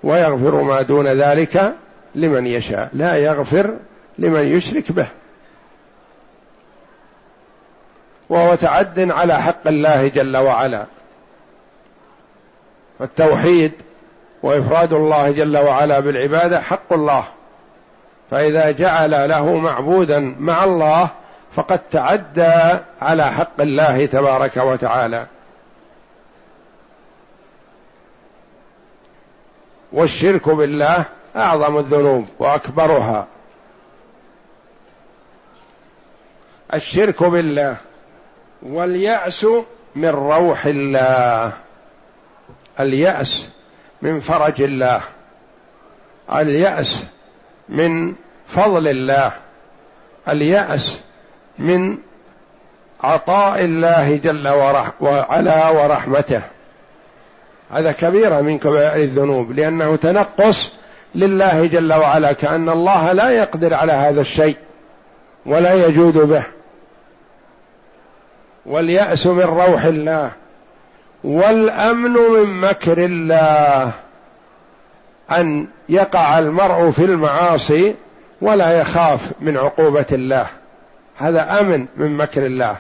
ويغفر 0.04 0.62
ما 0.62 0.82
دون 0.82 1.08
ذلك 1.08 1.74
لمن 2.16 2.48
يشاء 2.48 2.90
لا 2.94 3.16
يغفر 3.16 3.74
لمن 4.18 4.48
يشرك 4.48 4.92
به. 4.92 5.08
وهو 8.30 8.56
تعد 8.56 9.12
على 9.12 9.42
حق 9.42 9.68
الله 9.68 10.08
جل 10.08 10.38
وعلا. 10.38 10.86
فالتوحيد 13.00 13.72
وإفراد 14.44 14.94
الله 14.94 15.32
جل 15.32 15.58
وعلا 15.58 16.00
بالعبادة 16.00 16.62
حق 16.62 16.94
الله. 16.94 17.24
فإذا 18.32 18.72
جعل 18.72 19.30
له 19.30 19.56
معبودا 19.58 20.36
مع 20.40 20.64
الله 20.64 21.10
فقد 21.54 21.80
تعدى 21.92 22.80
على 23.02 23.32
حق 23.32 23.62
الله 23.62 24.06
تبارك 24.06 24.58
وتعالى. 24.58 25.26
والشرك 29.98 30.50
بالله 30.50 31.06
أعظم 31.36 31.78
الذنوب 31.78 32.26
وأكبرها. 32.40 33.28
الشرك 36.74 37.24
بالله 37.24 37.78
واليأس 38.64 39.48
من 39.96 40.10
روح 40.10 40.66
الله. 40.66 41.54
اليأس 42.80 43.50
من 44.02 44.20
فرج 44.20 44.62
الله. 44.62 45.02
اليأس 46.34 47.06
من 47.70 48.16
فضل 48.48 48.88
الله. 48.88 49.32
اليأس 50.30 51.04
من 51.60 51.98
عطاء 53.04 53.66
الله 53.66 54.16
جل 54.16 54.48
وعلا 55.02 55.70
ورحمته. 55.70 56.42
هذا 57.72 57.92
كبيرة 57.92 58.42
من 58.42 58.58
كبائر 58.58 59.04
الذنوب 59.04 59.52
لأنه 59.52 59.96
تنقص 59.96 60.74
لله 61.16 61.66
جل 61.66 61.94
وعلا 61.94 62.34
كأن 62.34 62.70
الله 62.70 63.12
لا 63.12 63.30
يقدر 63.30 63.74
على 63.74 63.92
هذا 63.92 64.22
الشيء 64.22 64.58
ولا 65.46 65.74
يجود 65.74 66.18
به. 66.18 66.44
واليأس 68.66 69.28
من 69.28 69.42
روح 69.42 69.84
الله 69.84 70.32
والأمن 71.24 72.12
من 72.12 72.60
مكر 72.60 72.98
الله 72.98 73.92
أن 75.32 75.68
يقع 75.90 76.40
المرء 76.40 76.90
في 76.90 77.06
المعاصي 77.06 77.96
ولا 78.42 78.80
يخاف 78.80 79.32
من 79.42 79.58
عقوبة 79.58 80.06
الله. 80.12 80.46
هذا 81.18 81.60
أمن 81.60 81.86
من 81.98 82.18
مكر 82.18 82.46
الله. 82.46 82.76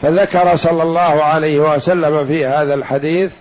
فذكر 0.00 0.56
صلى 0.56 0.82
الله 0.82 1.24
عليه 1.24 1.74
وسلم 1.74 2.24
في 2.24 2.46
هذا 2.46 2.74
الحديث 2.74 3.34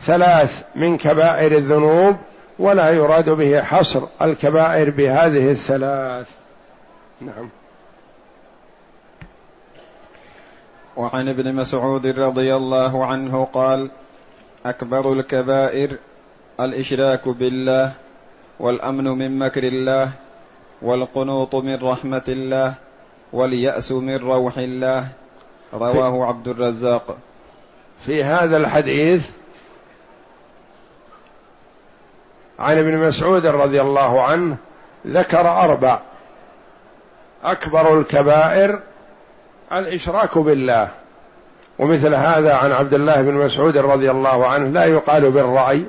ثلاث 0.00 0.62
من 0.74 0.96
كبائر 0.96 1.52
الذنوب 1.52 2.16
ولا 2.58 2.90
يراد 2.90 3.30
به 3.30 3.62
حصر 3.62 4.02
الكبائر 4.22 4.90
بهذه 4.90 5.50
الثلاث. 5.50 6.28
نعم. 7.20 7.48
وعن 10.96 11.28
ابن 11.28 11.54
مسعود 11.54 12.06
رضي 12.06 12.54
الله 12.54 13.06
عنه 13.06 13.44
قال 13.44 13.90
أكبر 14.66 15.12
الكبائر 15.12 15.98
الإشراك 16.60 17.28
بالله 17.28 17.92
والأمن 18.60 19.04
من 19.04 19.38
مكر 19.38 19.62
الله 19.62 20.10
والقنوط 20.82 21.54
من 21.54 21.82
رحمة 21.82 22.22
الله 22.28 22.74
والياس 23.34 23.92
من 23.92 24.16
روح 24.16 24.58
الله. 24.58 25.06
رواه 25.74 26.26
عبد 26.26 26.48
الرزاق. 26.48 27.16
في 28.06 28.24
هذا 28.24 28.56
الحديث 28.56 29.28
عن 32.58 32.78
ابن 32.78 32.98
مسعود 32.98 33.46
رضي 33.46 33.80
الله 33.80 34.22
عنه 34.22 34.56
ذكر 35.06 35.48
أربع. 35.48 36.00
أكبر 37.44 37.98
الكبائر 37.98 38.80
الإشراك 39.72 40.38
بالله. 40.38 40.88
ومثل 41.78 42.14
هذا 42.14 42.54
عن 42.54 42.72
عبد 42.72 42.94
الله 42.94 43.22
بن 43.22 43.34
مسعود 43.34 43.78
رضي 43.78 44.10
الله 44.10 44.46
عنه 44.46 44.68
لا 44.68 44.84
يقال 44.84 45.30
بالرأي 45.30 45.84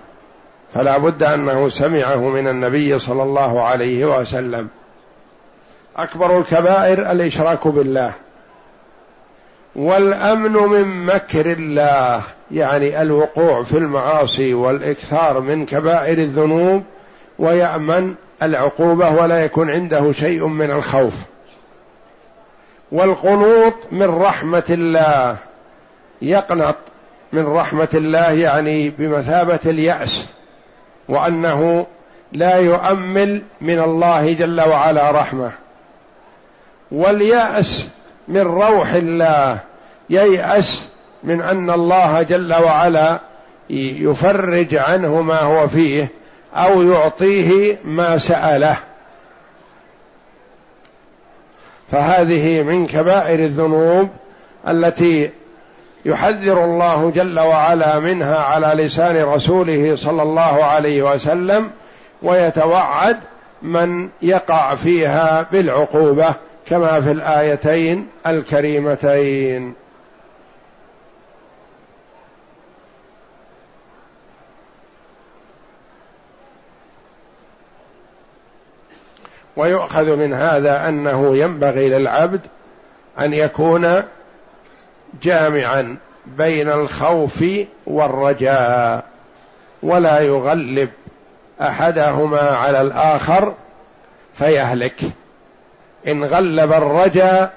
فلا 0.73 0.97
بد 0.97 1.23
أنه 1.23 1.69
سمعه 1.69 2.29
من 2.29 2.47
النبي 2.47 2.99
صلى 2.99 3.23
الله 3.23 3.61
عليه 3.63 4.05
وسلم. 4.05 4.69
أكبر 5.97 6.39
الكبائر 6.39 7.11
الإشراك 7.11 7.67
بالله. 7.67 8.13
والأمن 9.75 10.51
من 10.51 11.05
مكر 11.05 11.45
الله 11.51 12.21
يعني 12.51 13.01
الوقوع 13.01 13.63
في 13.63 13.77
المعاصي 13.77 14.53
والإكثار 14.53 15.39
من 15.39 15.65
كبائر 15.65 16.17
الذنوب 16.17 16.83
ويأمن 17.39 18.13
العقوبة 18.43 19.09
ولا 19.09 19.45
يكون 19.45 19.71
عنده 19.71 20.11
شيء 20.11 20.47
من 20.47 20.71
الخوف. 20.71 21.13
والقنوط 22.91 23.73
من 23.91 24.09
رحمة 24.09 24.63
الله 24.69 25.37
يقنط 26.21 26.75
من 27.33 27.47
رحمة 27.47 27.87
الله 27.93 28.31
يعني 28.31 28.89
بمثابة 28.89 29.59
اليأس 29.65 30.27
وأنه 31.09 31.87
لا 32.31 32.57
يؤمل 32.57 33.41
من 33.61 33.79
الله 33.79 34.33
جل 34.33 34.61
وعلا 34.61 35.11
رحمة. 35.11 35.51
واليأس 36.95 37.89
من 38.27 38.41
روح 38.41 38.93
الله 38.93 39.59
ييأس 40.09 40.89
من 41.23 41.41
أن 41.41 41.69
الله 41.69 42.21
جل 42.21 42.53
وعلا 42.53 43.19
يفرج 43.69 44.75
عنه 44.75 45.21
ما 45.21 45.39
هو 45.39 45.67
فيه 45.67 46.07
أو 46.55 46.81
يعطيه 46.81 47.77
ما 47.83 48.17
سأله. 48.17 48.77
فهذه 51.91 52.63
من 52.63 52.87
كبائر 52.87 53.39
الذنوب 53.39 54.09
التي 54.67 55.31
يحذر 56.05 56.63
الله 56.63 57.11
جل 57.15 57.39
وعلا 57.39 57.99
منها 57.99 58.37
على 58.37 58.83
لسان 58.83 59.23
رسوله 59.23 59.95
صلى 59.95 60.21
الله 60.23 60.63
عليه 60.63 61.13
وسلم 61.13 61.69
ويتوعد 62.21 63.17
من 63.61 64.09
يقع 64.21 64.75
فيها 64.75 65.47
بالعقوبة. 65.51 66.35
كما 66.65 67.01
في 67.01 67.11
الآيتين 67.11 68.07
الكريمتين. 68.27 69.73
ويؤخذ 79.57 80.15
من 80.15 80.33
هذا 80.33 80.89
أنه 80.89 81.37
ينبغي 81.37 81.89
للعبد 81.89 82.41
أن 83.19 83.33
يكون 83.33 84.03
جامعا 85.23 85.97
بين 86.25 86.69
الخوف 86.69 87.43
والرجاء 87.87 89.03
ولا 89.83 90.19
يغلب 90.19 90.89
أحدهما 91.61 92.39
على 92.39 92.81
الآخر 92.81 93.53
فيهلك. 94.33 94.99
إن 96.07 96.23
غلب 96.23 96.73
الرجاء 96.73 97.53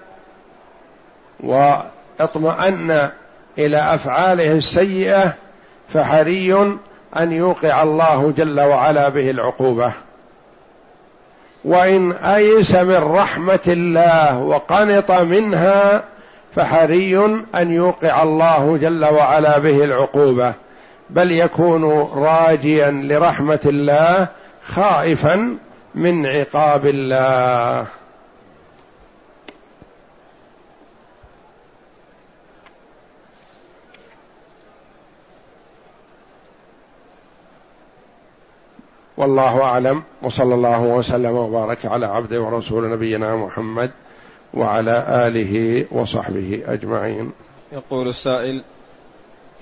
واطمأن 1.40 3.10
إلى 3.58 3.94
أفعاله 3.94 4.52
السيئة 4.52 5.34
فحري 5.88 6.78
أن 7.16 7.32
يوقع 7.32 7.82
الله 7.82 8.32
جل 8.36 8.60
وعلا 8.60 9.08
به 9.08 9.30
العقوبة. 9.30 9.92
وإن 11.64 12.12
أيس 12.12 12.74
من 12.74 12.96
رحمة 12.96 13.60
الله 13.66 14.38
وقنط 14.38 15.10
منها 15.10 16.04
فحري 16.54 17.16
أن 17.54 17.72
يوقع 17.72 18.22
الله 18.22 18.76
جل 18.76 19.04
وعلا 19.04 19.58
به 19.58 19.84
العقوبة. 19.84 20.52
بل 21.10 21.32
يكون 21.32 21.84
راجيا 22.14 22.90
لرحمة 22.90 23.60
الله 23.66 24.28
خائفا 24.68 25.56
من 25.94 26.26
عقاب 26.26 26.86
الله. 26.86 27.86
والله 39.18 39.62
أعلم 39.62 40.02
وصلى 40.22 40.54
الله 40.54 40.80
وسلم 40.80 41.34
وبارك 41.36 41.86
على 41.86 42.06
عبده 42.06 42.40
ورسول 42.40 42.90
نبينا 42.90 43.36
محمد 43.36 43.90
وعلى 44.54 45.26
آله 45.26 45.84
وصحبه 45.92 46.62
أجمعين. 46.66 47.32
يقول 47.72 48.08
السائل 48.08 48.62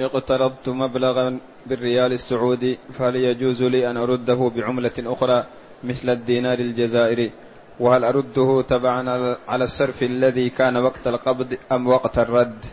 اقترضت 0.01 0.69
مبلغا 0.69 1.39
بالريال 1.67 2.13
السعودي 2.13 2.79
فهل 2.93 3.17
يجوز 3.17 3.63
لي 3.63 3.91
أن 3.91 3.97
أرده 3.97 4.51
بعملة 4.57 4.93
أخرى 4.99 5.45
مثل 5.85 6.11
الدينار 6.11 6.59
الجزائري؟ 6.59 7.33
وهل 7.81 8.05
أرده 8.05 8.63
تبعا 8.63 9.37
على 9.49 9.65
الصرف 9.65 10.03
الذي 10.03 10.51
كان 10.51 10.77
وقت 10.77 11.07
القبض 11.07 11.57
أم 11.73 11.87
وقت 11.87 12.19
الرد؟ 12.19 12.65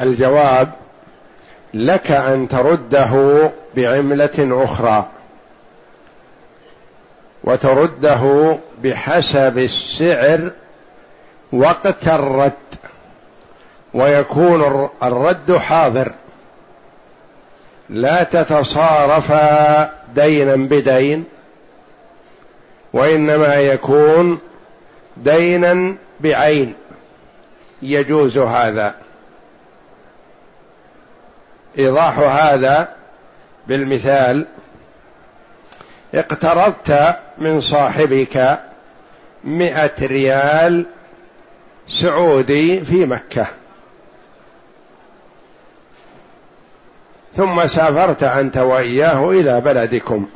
الجواب 0.00 0.72
لك 1.76 2.10
أن 2.12 2.48
ترده 2.48 3.50
بعملة 3.76 4.64
أخرى 4.64 5.08
وترده 7.44 8.58
بحسب 8.82 9.58
السعر 9.58 10.50
وقت 11.52 12.08
الرد 12.08 12.52
ويكون 13.94 14.88
الرد 15.02 15.56
حاضر. 15.56 16.12
لا 17.88 18.22
تتصارفا 18.22 19.90
دينا 20.14 20.56
بدين 20.56 21.24
وإنما 22.92 23.54
يكون 23.54 24.38
دينا 25.16 25.96
بعين. 26.20 26.74
يجوز 27.82 28.38
هذا. 28.38 28.94
إيضاح 31.78 32.18
هذا 32.18 32.88
بالمثال 33.66 34.46
اقترضت 36.14 37.16
من 37.38 37.60
صاحبك 37.60 38.60
مئة 39.44 40.06
ريال 40.06 40.86
سعودي 41.88 42.84
في 42.84 43.06
مكة. 43.06 43.46
ثم 47.34 47.66
سافرت 47.66 48.22
أنت 48.24 48.56
وإياه 48.58 49.30
إلى 49.30 49.60
بلدكم. 49.60 50.28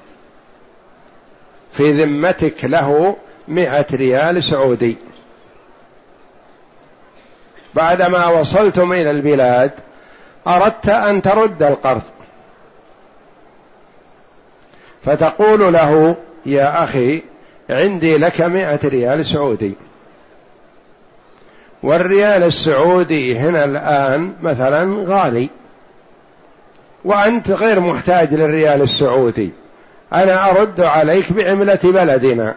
في 1.73 1.93
ذمتك 1.93 2.65
له 2.65 3.17
مئة 3.49 3.87
ريال 3.93 4.43
سعودي. 4.43 4.97
بعدما 7.75 8.27
وصلتم 8.27 8.93
إلى 8.93 9.11
البلاد 9.11 9.71
أردت 10.47 10.89
أن 10.89 11.23
ترد 11.23 11.63
القرض. 11.63 12.03
فتقول 15.05 15.73
له 15.73 16.17
يا 16.47 16.85
أخي 16.85 17.23
عندي 17.71 18.19
لك 18.19 18.41
مئة 18.41 18.89
ريال 18.89 19.27
سعودي. 19.27 19.75
والريال 21.83 22.43
السعودي 22.43 23.39
هنا 23.39 23.65
الآن 23.65 24.33
مثلا 24.43 25.05
غالي. 25.07 25.49
وأنت 27.05 27.51
غير 27.51 27.81
محتاج 27.81 28.35
للريال 28.35 28.83
السعودي. 28.83 29.51
أنا 30.13 30.51
أرد 30.51 30.81
عليك 30.81 31.33
بعملة 31.33 31.79
بلدنا. 31.85 32.55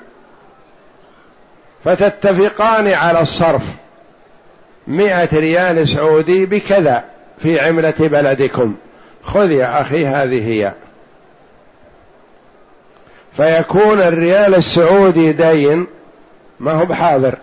فتتفقان 1.84 2.88
على 2.88 3.22
الصرف. 3.22 3.63
مئة 4.88 5.39
ريال 5.39 5.88
سعودي 5.88 6.46
بكذا. 6.46 7.12
في 7.43 7.60
عملة 7.60 7.93
بلدكم. 7.99 8.75
خذ 9.23 9.51
يا 9.51 9.82
أخي 9.82 10.06
هذه 10.06 10.47
هي. 10.47 10.73
فيكون 13.34 14.01
الريال 14.01 14.56
السعودي 14.56 15.32
دين 15.32 15.88
ما 16.60 16.71
هو 16.73 16.86
بحاضر. 16.86 17.38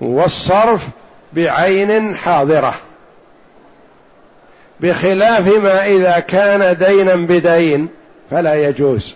والصرف 0.00 0.88
بعين 1.32 2.16
حاضرة. 2.16 2.74
بخلاف 4.80 5.46
ما 5.46 5.86
إذا 5.86 6.18
كان 6.18 6.76
دينا 6.76 7.14
بدين 7.14 7.88
فلا 8.30 8.54
يجوز. 8.54 9.14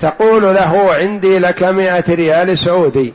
تقول 0.00 0.42
له 0.42 0.92
عندي 0.92 1.38
لك 1.38 1.62
مائة 1.62 2.14
ريال 2.14 2.58
سعودي. 2.58 3.14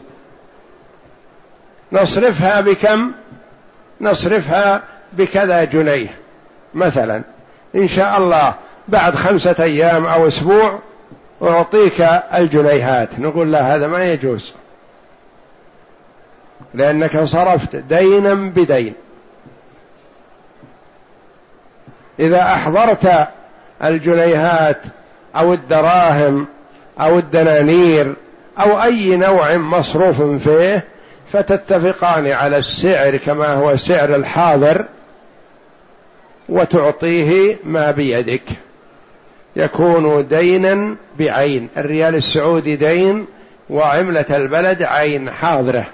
نصرفها 1.92 2.62
بكم؟ 2.62 3.12
نصرفها 4.02 4.84
بكذا 5.14 5.64
جنيه. 5.64 6.10
مثلا 6.74 7.22
إن 7.76 7.88
شاء 7.88 8.18
الله 8.18 8.54
بعد 8.88 9.16
خمسة 9.16 9.56
أيام 9.60 10.06
أو 10.06 10.28
أسبوع 10.28 10.80
أعطيك 11.42 12.02
الجنيهات. 12.34 13.20
نقول 13.20 13.52
لا 13.52 13.76
هذا 13.76 13.88
ما 13.88 14.04
يجوز. 14.06 14.54
لأنك 16.74 17.24
صرفت 17.24 17.76
دينا 17.76 18.34
بدين. 18.34 18.94
إذا 22.20 22.42
أحضرت 22.42 23.28
الجنيهات 23.84 24.82
أو 25.36 25.54
الدراهم 25.54 26.48
أو 27.00 27.20
الدنانير 27.20 28.14
أو 28.60 28.84
أي 28.84 29.18
نوع 29.18 29.58
مصروف 29.58 30.22
فيه 30.22 30.86
فتتفقان 31.32 32.28
على 32.28 32.58
السعر 32.58 33.18
كما 33.18 33.54
هو 33.54 33.76
سعر 33.76 34.16
الحاضر. 34.16 34.86
وتعطيه 36.50 37.58
ما 37.64 37.92
بيدك. 37.92 38.44
يكون 39.56 40.28
دينا 40.28 40.96
بعين. 41.20 41.70
الريال 41.78 42.16
السعودي 42.16 42.76
دين 42.76 43.26
وعملة 43.70 44.26
البلد 44.30 44.84
عين 44.84 45.32
حاضرة. 45.32 45.86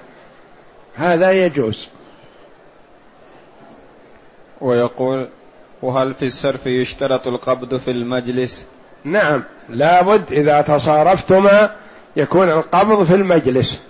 هذا 0.95 1.31
يجوز. 1.31 1.89
ويقول 4.61 5.27
وهل 5.81 6.13
في 6.13 6.25
الصرف 6.25 6.67
يشترط 6.67 7.27
القبض 7.27 7.77
في 7.77 7.91
المجلس؟ 7.91 8.65
نعم. 9.03 9.43
لابد 9.69 10.31
إذا 10.31 10.61
تصارفتما 10.61 11.75
يكون 12.15 12.51
القبض 12.51 13.03
في 13.03 13.15
المجلس. 13.15 13.81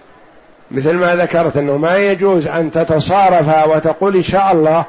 مثل 0.71 0.93
ما 0.93 1.15
ذكرت 1.15 1.57
أنه 1.57 1.77
ما 1.77 1.97
يجوز 1.97 2.47
أن 2.47 2.71
تتصارفا 2.71 3.63
وتقول 3.63 4.15
إن 4.15 4.23
شاء 4.23 4.51
الله 4.51 4.85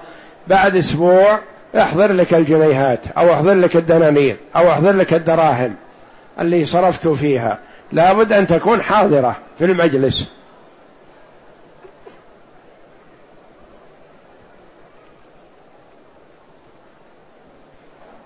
بعد 0.47 0.77
أسبوع 0.77 1.39
أحضر 1.77 2.12
لك 2.12 2.35
الجنيهات 2.35 3.07
أو 3.09 3.33
أحضر 3.33 3.55
لك 3.55 3.77
الدنانير 3.77 4.37
أو 4.57 4.70
أحضر 4.70 4.93
لك 4.93 5.14
الدراهم 5.14 5.77
اللي 6.41 6.66
صرفت 6.66 7.09
فيها. 7.09 7.59
لابد 7.93 8.33
أن 8.33 8.47
تكون 8.47 8.83
حاضرة 8.83 9.37
في 9.59 9.64
المجلس. 9.64 10.29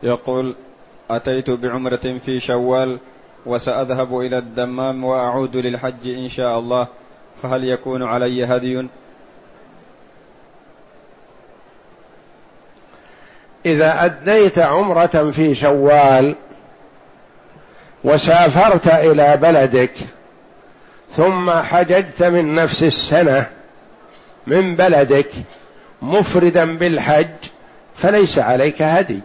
يقول 0.02 0.54
أتيت 1.10 1.50
بعمرة 1.50 2.18
في 2.24 2.40
شوال 2.40 2.98
وسأذهب 3.46 4.18
إلى 4.20 4.38
الدمام 4.38 5.04
وأعود 5.04 5.56
للحج 5.56 6.08
إن 6.08 6.28
شاء 6.28 6.58
الله 6.58 6.88
فهل 7.42 7.64
يكون 7.64 8.02
علي 8.02 8.44
هدي؟ 8.44 8.88
إذا 13.68 14.04
أديت 14.04 14.58
عمرة 14.58 15.30
في 15.30 15.54
شوال 15.54 16.36
وسافرت 18.04 18.88
إلى 18.88 19.36
بلدك 19.36 19.92
ثم 21.12 21.50
حججت 21.50 22.22
من 22.22 22.54
نفس 22.54 22.82
السنة 22.82 23.46
من 24.46 24.76
بلدك 24.76 25.30
مفردا 26.02 26.76
بالحج 26.76 27.26
فليس 27.96 28.38
عليك 28.38 28.82
هدي. 28.82 29.20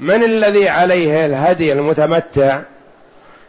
من 0.00 0.24
الذي 0.24 0.68
عليه 0.68 1.26
الهدي 1.26 1.72
المتمتع؟ 1.72 2.60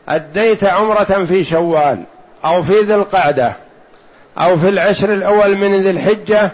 أديت 0.10 0.64
عمرة 0.64 1.26
في 1.26 1.44
شوال 1.44 2.04
أو 2.46 2.64
في 2.64 2.80
ذي 2.80 2.96
القعدة 2.96 3.56
أو 4.38 4.58
في 4.58 4.70
العشر 4.70 5.14
الأول 5.14 5.58
من 5.58 5.82
ذي 5.82 5.90
الحجة 5.90 6.52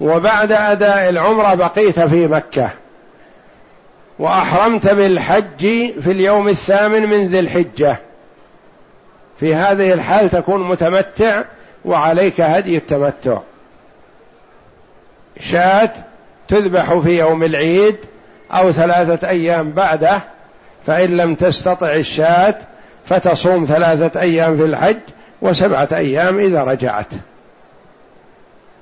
وبعد 0.00 0.52
أداء 0.52 1.08
العمرة 1.08 1.54
بقيت 1.54 2.00
في 2.00 2.26
مكة. 2.26 2.70
وأحرمت 4.18 4.88
بالحج 4.88 5.60
في 6.00 6.12
اليوم 6.12 6.48
الثامن 6.48 7.02
من 7.02 7.26
ذي 7.26 7.40
الحجة. 7.40 7.98
في 9.40 9.54
هذه 9.54 9.92
الحال 9.92 10.30
تكون 10.30 10.68
متمتع 10.68 11.42
وعليك 11.84 12.40
هدي 12.40 12.76
التمتع. 12.76 13.38
شاة 15.40 15.90
تذبح 16.48 16.98
في 16.98 17.18
يوم 17.18 17.42
العيد 17.42 17.96
أو 18.52 18.72
ثلاثة 18.72 19.28
أيام 19.28 19.72
بعده 19.72 20.22
فإن 20.86 21.16
لم 21.16 21.34
تستطع 21.34 21.92
الشاة 21.92 22.58
فتصوم 23.06 23.64
ثلاثة 23.64 24.20
أيام 24.20 24.56
في 24.56 24.64
الحج 24.64 25.00
وسبعة 25.42 25.88
أيام 25.92 26.38
إذا 26.38 26.64
رجعت. 26.64 27.12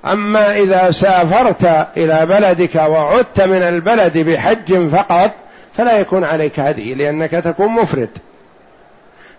أما 0.07 0.57
إذا 0.57 0.91
سافرت 0.91 1.87
إلى 1.97 2.27
بلدك 2.27 2.75
وعدت 2.75 3.41
من 3.41 3.63
البلد 3.63 4.19
بحج 4.19 4.89
فقط 4.89 5.31
فلا 5.77 5.99
يكون 5.99 6.25
عليك 6.25 6.61
هدي 6.61 6.95
لأنك 6.95 7.31
تكون 7.31 7.69
مفرد. 7.69 8.11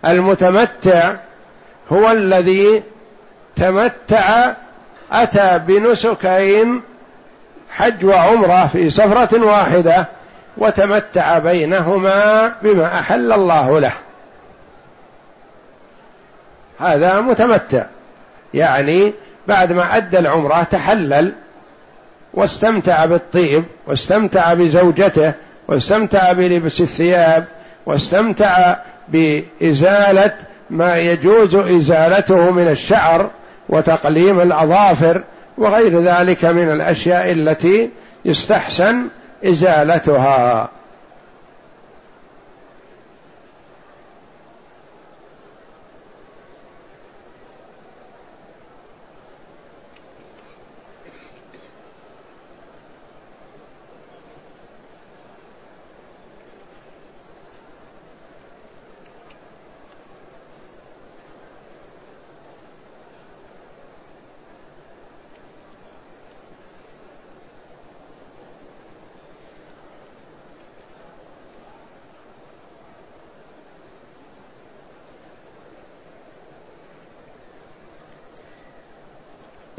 المتمتع 0.06 1.16
هو 1.92 2.12
الذي 2.12 2.84
تمتع 3.56 4.54
أتى 5.12 5.60
بنسكين 5.68 6.82
حج 7.70 8.06
وعمرة 8.06 8.68
في 8.68 8.90
سفرة 8.90 9.46
واحدة 9.46 10.08
وتمتع 10.58 11.38
بينهما 11.38 12.48
بما 12.62 13.00
أحل 13.00 13.32
الله 13.32 13.80
له. 13.80 13.92
هذا 16.80 17.22
متمتع. 17.22 17.86
يعني 18.54 19.14
بعد 19.48 19.72
ما 19.72 19.98
أدى 19.98 20.20
العمرة 20.20 20.64
تحلل 20.64 21.34
واستمتع 22.34 23.06
بالطيب 23.06 23.64
واستمتع 23.88 24.54
بزوجته 24.54 25.34
واستمتع 25.68 26.32
بلبس 26.32 26.82
الثياب 26.82 27.46
واستمتع 27.86 28.76
بإزالة 29.08 30.34
ما 30.70 30.98
يجوز 30.98 31.56
إزالته 31.56 32.52
من 32.52 32.68
الشعر 32.68 33.30
وتقليم 33.70 34.40
الأظافر 34.40 35.24
وغير 35.58 36.00
ذلك 36.00 36.46
من 36.46 36.72
الأشياء 36.72 37.32
التي 37.32 37.90
يستحسن 38.26 39.08
إزالتها. 39.46 40.70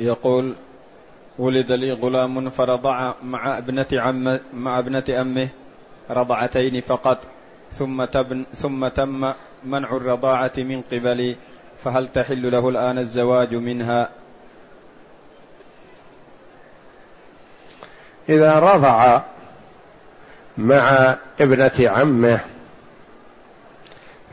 يقول 0.09 0.55
ولد 1.39 1.73
لي 1.73 1.93
غلام 1.93 2.51
فرضع 2.51 3.13
مع 3.23 3.59
ابنة 3.59 3.87
عم 3.93 4.39
مع 4.55 4.79
ابنة 4.79 5.05
أمه 5.11 5.49
رضعتين 6.11 6.81
فقط 6.81 7.19
ثم 7.73 8.05
تبن 8.05 8.45
ثم 8.55 8.89
تم 8.89 9.33
منع 9.65 9.97
الرضاعة 9.97 10.53
من 10.57 10.83
قبلي 10.83 11.37
فهل 11.85 12.09
تحل 12.09 12.51
له 12.53 12.69
الآن 12.69 12.99
الزواج 12.99 13.55
منها؟ 13.55 14.09
إذا 18.29 18.59
رضع 18.59 19.21
مع 20.59 21.17
ابنة 21.41 21.73
عمه 21.81 22.41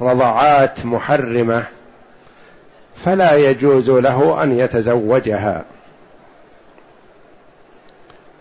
رضعات 0.01 0.85
محرمة 0.85 1.65
فلا 2.95 3.35
يجوز 3.35 3.89
له 3.89 4.43
أن 4.43 4.59
يتزوجها. 4.59 5.63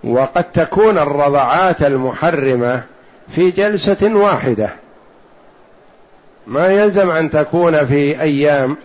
وقد 0.04 0.44
تكون 0.44 0.98
الرضعات 0.98 1.82
المحرمة 1.82 2.82
في 3.28 3.50
جلسة 3.50 4.14
واحدة. 4.14 4.70
ما 6.46 6.66
يلزم 6.66 7.10
أن 7.10 7.30
تكون 7.30 7.86
في 7.86 8.20
أيام. 8.20 8.76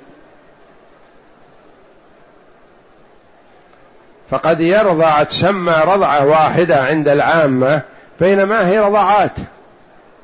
فقد 4.30 4.61
يرضع 4.61 5.24
تسمى 5.24 5.76
رضعة 5.86 6.26
واحدة 6.26 6.84
عند 6.84 7.07
العامة 7.07 7.82
بينما 8.20 8.67
هي 8.67 8.80
رضعات. 8.80 9.32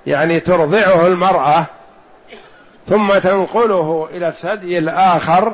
يعني 0.06 0.39
ترضعه 0.39 1.08
المرأة 1.08 1.66
ثم 2.90 3.18
تنقله 3.18 4.08
إلى 4.12 4.28
الثدي 4.28 4.78
الآخر 4.78 5.54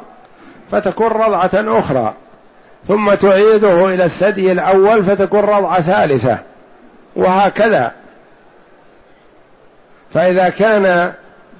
فتكون 0.72 1.08
رضعة 1.08 1.52
أخرى. 1.54 2.14
ثم 2.88 3.14
تعيده 3.14 3.88
إلى 3.88 4.06
الثدي 4.06 4.52
الأول 4.52 5.04
فتكون 5.04 5.40
رضعة 5.40 5.82
ثالثة. 5.82 6.38
وهكذا. 7.16 7.92
فإذا 10.14 10.50
كان 10.50 11.14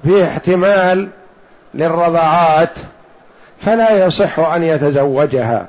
فيه 0.04 0.24
احتمال 0.24 1.08
للرضعات 1.74 2.78
فلا 3.60 4.06
يصح 4.06 4.38
أن 4.38 4.62
يتزوجها. 4.62 5.66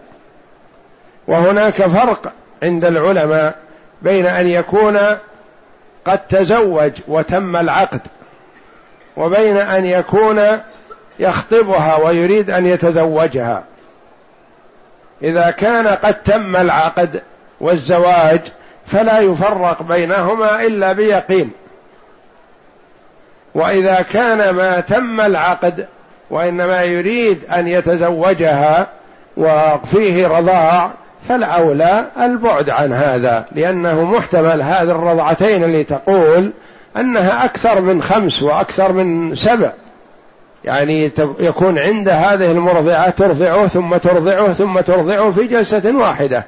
وهناك 1.27 1.73
فرق 1.73 2.31
عند 2.63 2.85
العلماء 2.85 3.55
بين 4.01 4.25
أن 4.25 4.47
يكون 4.47 4.99
قد 6.05 6.19
تزوج 6.29 6.91
وتم 7.07 7.55
العقد. 7.55 8.01
وبين 9.17 9.57
أن 9.57 9.85
يكون 9.85 10.41
يخطبها 11.19 11.95
ويريد 11.95 12.49
أن 12.49 12.65
يتزوجها. 12.65 13.63
إذا 15.23 15.51
كان 15.51 15.87
قد 15.87 16.23
تم 16.23 16.55
العقد 16.55 17.21
والزواج 17.61 18.41
فلا 18.85 19.19
يفرق 19.19 19.83
بينهما 19.83 20.63
إلا 20.63 20.93
بيقين. 20.93 21.51
وإذا 23.55 24.05
كان 24.13 24.49
ما 24.49 24.79
تم 24.79 25.21
العقد 25.21 25.87
وإنما 26.29 26.83
يريد 26.83 27.45
أن 27.45 27.67
يتزوجها 27.67 28.87
وفيه 29.37 30.27
رضاع 30.27 30.91
فالاولى 31.29 32.05
البعد 32.21 32.69
عن 32.69 32.93
هذا 32.93 33.45
لأنه 33.51 34.03
محتمل 34.03 34.61
هذه 34.61 34.91
الرضعتين 34.91 35.63
اللي 35.63 35.83
تقول 35.83 36.51
أنها 36.97 37.45
أكثر 37.45 37.81
من 37.81 38.01
خمس 38.01 38.43
وأكثر 38.43 38.91
من 38.91 39.35
سبع. 39.35 39.71
يعني 40.63 41.11
يكون 41.39 41.79
عند 41.79 42.09
هذه 42.09 42.51
المرضعة 42.51 43.09
ترضعه 43.09 43.67
ثم 43.67 43.97
ترضعه 43.97 44.53
ثم 44.53 44.79
ترضعه 44.79 45.31
في 45.31 45.47
جلسة 45.47 45.97
واحدة. 45.97 46.45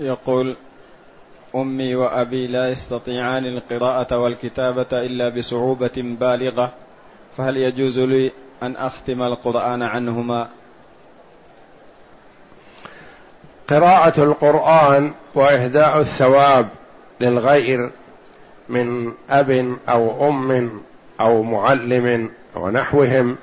يقول 0.00 0.56
أمي 1.54 1.94
وأبي 1.94 2.46
لا 2.46 2.68
يستطيعان 2.68 3.44
القراءة 3.44 4.18
والكتابة 4.18 4.86
إلا 4.92 5.28
بصعوبة 5.28 5.92
بالغة 5.96 6.72
فهل 7.36 7.56
يجوز 7.56 7.98
لي 7.98 8.32
أن 8.62 8.76
أختم 8.76 9.22
القرآن 9.22 9.82
عنهما؟ 9.82 10.48
قراءة 13.68 14.22
القرآن 14.22 15.12
وإهداء 15.34 16.00
الثواب 16.00 16.68
للغير 17.20 17.90
من 18.68 19.12
أب 19.30 19.76
أو 19.88 20.28
أم 20.28 20.80
أو 21.20 21.42
معلم 21.42 22.30
ونحوهم 22.56 23.36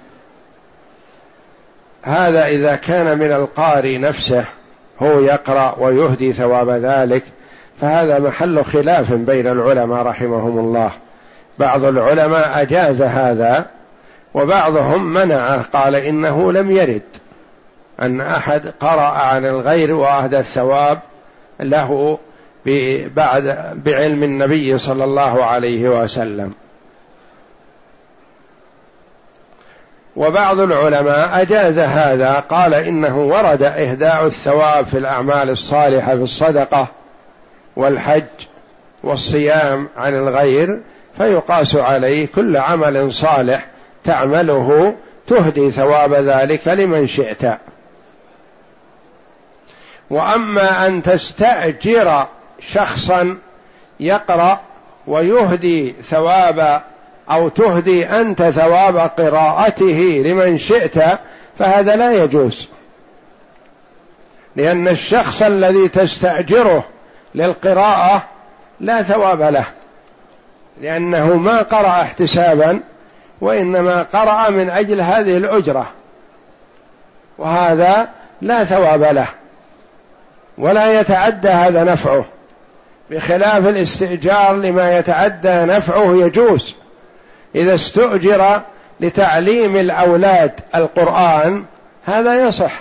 هذا 2.03 2.47
إذا 2.47 2.75
كان 2.75 3.17
من 3.17 3.31
القارئ 3.31 3.97
نفسه 3.97 4.45
هو 5.01 5.19
يقرأ 5.19 5.75
ويهدي 5.79 6.33
ثواب 6.33 6.69
ذلك 6.69 7.23
فهذا 7.81 8.19
محل 8.19 8.63
خلاف 8.63 9.13
بين 9.13 9.47
العلماء 9.47 10.03
رحمهم 10.03 10.59
الله. 10.59 10.91
بعض 11.59 11.83
العلماء 11.83 12.61
أجاز 12.61 13.01
هذا 13.01 13.65
وبعضهم 14.33 15.13
منعه 15.13 15.61
قال 15.61 15.95
إنه 15.95 16.51
لم 16.51 16.71
يرد 16.71 17.01
أن 18.01 18.21
أحد 18.21 18.73
قرأ 18.79 19.01
عن 19.01 19.45
الغير 19.45 19.93
وأهدى 19.93 20.39
الثواب 20.39 20.99
له 21.59 22.17
بعد 23.15 23.57
بعلم 23.85 24.23
النبي 24.23 24.77
صلى 24.77 25.03
الله 25.03 25.45
عليه 25.45 25.89
وسلم. 25.89 26.53
وبعض 30.15 30.59
العلماء 30.59 31.41
أجاز 31.41 31.79
هذا 31.79 32.33
قال 32.33 32.73
إنه 32.73 33.17
ورد 33.17 33.63
إهداء 33.63 34.25
الثواب 34.25 34.85
في 34.85 34.97
الأعمال 34.97 35.49
الصالحة 35.49 36.15
في 36.15 36.21
الصدقة 36.21 36.87
والحج 37.75 38.23
والصيام 39.03 39.89
عن 39.97 40.13
الغير 40.13 40.81
فيقاس 41.17 41.75
عليه 41.75 42.27
كل 42.35 42.57
عمل 42.57 43.13
صالح 43.13 43.67
تعمله 44.03 44.95
تهدي 45.27 45.71
ثواب 45.71 46.13
ذلك 46.13 46.67
لمن 46.67 47.07
شئت. 47.07 47.57
وأما 50.09 50.87
أن 50.87 51.01
تستأجر 51.01 52.27
شخصا 52.59 53.37
يقرأ 53.99 54.59
ويهدي 55.07 55.95
ثواب 56.03 56.81
أو 57.31 57.49
تهدي 57.49 58.05
أنت 58.05 58.43
ثواب 58.43 58.97
قراءته 58.97 60.23
لمن 60.25 60.57
شئت 60.57 61.19
فهذا 61.59 61.95
لا 61.95 62.23
يجوز. 62.23 62.69
لأن 64.55 64.87
الشخص 64.87 65.41
الذي 65.41 65.87
تستأجره 65.87 66.83
للقراءة 67.35 68.23
لا 68.79 69.01
ثواب 69.01 69.41
له 69.41 69.65
لأنه 70.81 71.33
ما 71.35 71.61
قرأ 71.61 72.01
احتسابا 72.01 72.79
وإنما 73.41 74.03
قرأ 74.03 74.49
من 74.49 74.69
أجل 74.69 75.01
هذه 75.01 75.37
الأجرة. 75.37 75.87
وهذا 77.37 78.09
لا 78.41 78.63
ثواب 78.63 79.03
له. 79.03 79.27
ولا 80.57 80.99
يتعدى 80.99 81.47
هذا 81.47 81.83
نفعه. 81.83 82.25
بخلاف 83.11 83.67
الاستئجار 83.67 84.53
لما 84.53 84.97
يتعدى 84.97 85.53
نفعه 85.53 86.15
يجوز. 86.15 86.75
إذا 87.55 87.75
استؤجر 87.75 88.61
لتعليم 88.99 89.75
الأولاد 89.75 90.51
القرآن 90.75 91.65
هذا 92.05 92.47
يصح. 92.47 92.73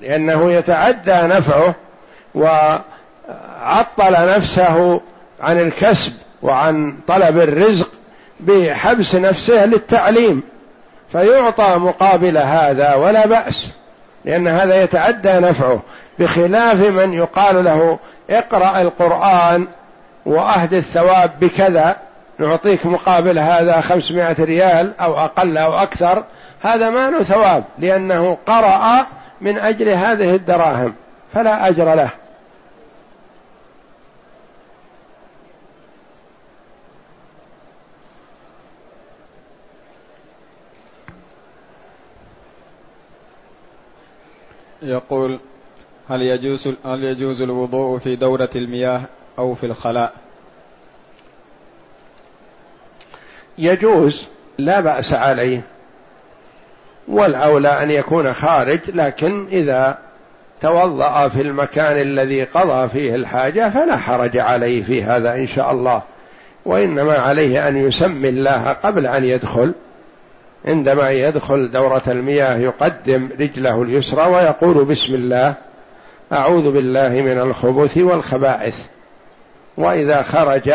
لأنه 0.00 0.52
يتعدى 0.52 1.12
نفعه 1.22 1.74
وعطل 2.34 2.82
نفسه 4.10 5.00
عن 5.40 5.60
الكسب 5.60 6.12
وعن 6.42 6.98
طلب 7.08 7.38
الرزق 7.38 7.90
بحبس 8.40 9.14
نفسه 9.14 9.64
للتعليم. 9.64 10.42
فيعطى 11.12 11.76
مقابل 11.76 12.38
هذا 12.38 12.94
ولا 12.94 13.26
بأس 13.26 13.72
لأن 14.24 14.48
هذا 14.48 14.82
يتعدى 14.82 15.32
نفعه. 15.32 15.82
بخلاف 16.18 16.80
من 16.80 17.12
يقال 17.12 17.64
له 17.64 17.98
اقرأ 18.30 18.82
القرآن 18.82 19.66
واهد 20.26 20.74
الثواب 20.74 21.30
بكذا 21.40 21.96
نعطيك 22.38 22.86
مقابل 22.86 23.38
هذا 23.38 23.80
خمسمائة 23.80 24.44
ريال 24.44 25.00
أو 25.00 25.18
أقل 25.18 25.58
أو 25.58 25.74
أكثر 25.74 26.24
هذا 26.60 26.90
ما 26.90 27.10
له 27.10 27.22
ثواب 27.22 27.64
لأنه 27.78 28.38
قرأ 28.46 29.06
من 29.40 29.58
أجل 29.58 29.88
هذه 29.88 30.34
الدراهم 30.34 30.94
فلا 31.32 31.68
أجر 31.68 31.94
له 31.94 32.10
يقول 44.82 45.38
هل 46.08 46.22
يجوز 46.22 46.68
هل 46.84 47.04
يجوز 47.04 47.42
الوضوء 47.42 47.98
في 47.98 48.16
دورة 48.16 48.50
المياه 48.56 49.00
أو 49.38 49.54
في 49.54 49.66
الخلاء؟ 49.66 50.25
يجوز 53.58 54.28
لا 54.58 54.80
بأس 54.80 55.12
عليه. 55.12 55.60
والأولى 57.08 57.82
أن 57.82 57.90
يكون 57.90 58.32
خارج 58.32 58.80
لكن 58.88 59.46
إذا 59.46 59.98
توضأ 60.60 61.28
في 61.28 61.40
المكان 61.40 62.00
الذي 62.00 62.44
قضى 62.44 62.88
فيه 62.88 63.14
الحاجة 63.14 63.70
فلا 63.70 63.96
حرج 63.96 64.38
عليه 64.38 64.82
في 64.82 65.02
هذا 65.02 65.34
إن 65.34 65.46
شاء 65.46 65.72
الله. 65.72 66.02
وإنما 66.64 67.18
عليه 67.18 67.68
أن 67.68 67.76
يسمي 67.76 68.28
الله 68.28 68.72
قبل 68.72 69.06
أن 69.06 69.24
يدخل. 69.24 69.72
عندما 70.64 71.10
يدخل 71.10 71.70
دورة 71.70 72.02
المياه 72.08 72.56
يقدم 72.56 73.28
رجله 73.40 73.82
اليسرى 73.82 74.26
ويقول 74.26 74.84
بسم 74.84 75.14
الله 75.14 75.54
أعوذ 76.32 76.72
بالله 76.72 77.08
من 77.08 77.38
الخبث 77.38 77.98
والخبائث. 77.98 78.86
وإذا 79.76 80.22
خرج 80.22 80.72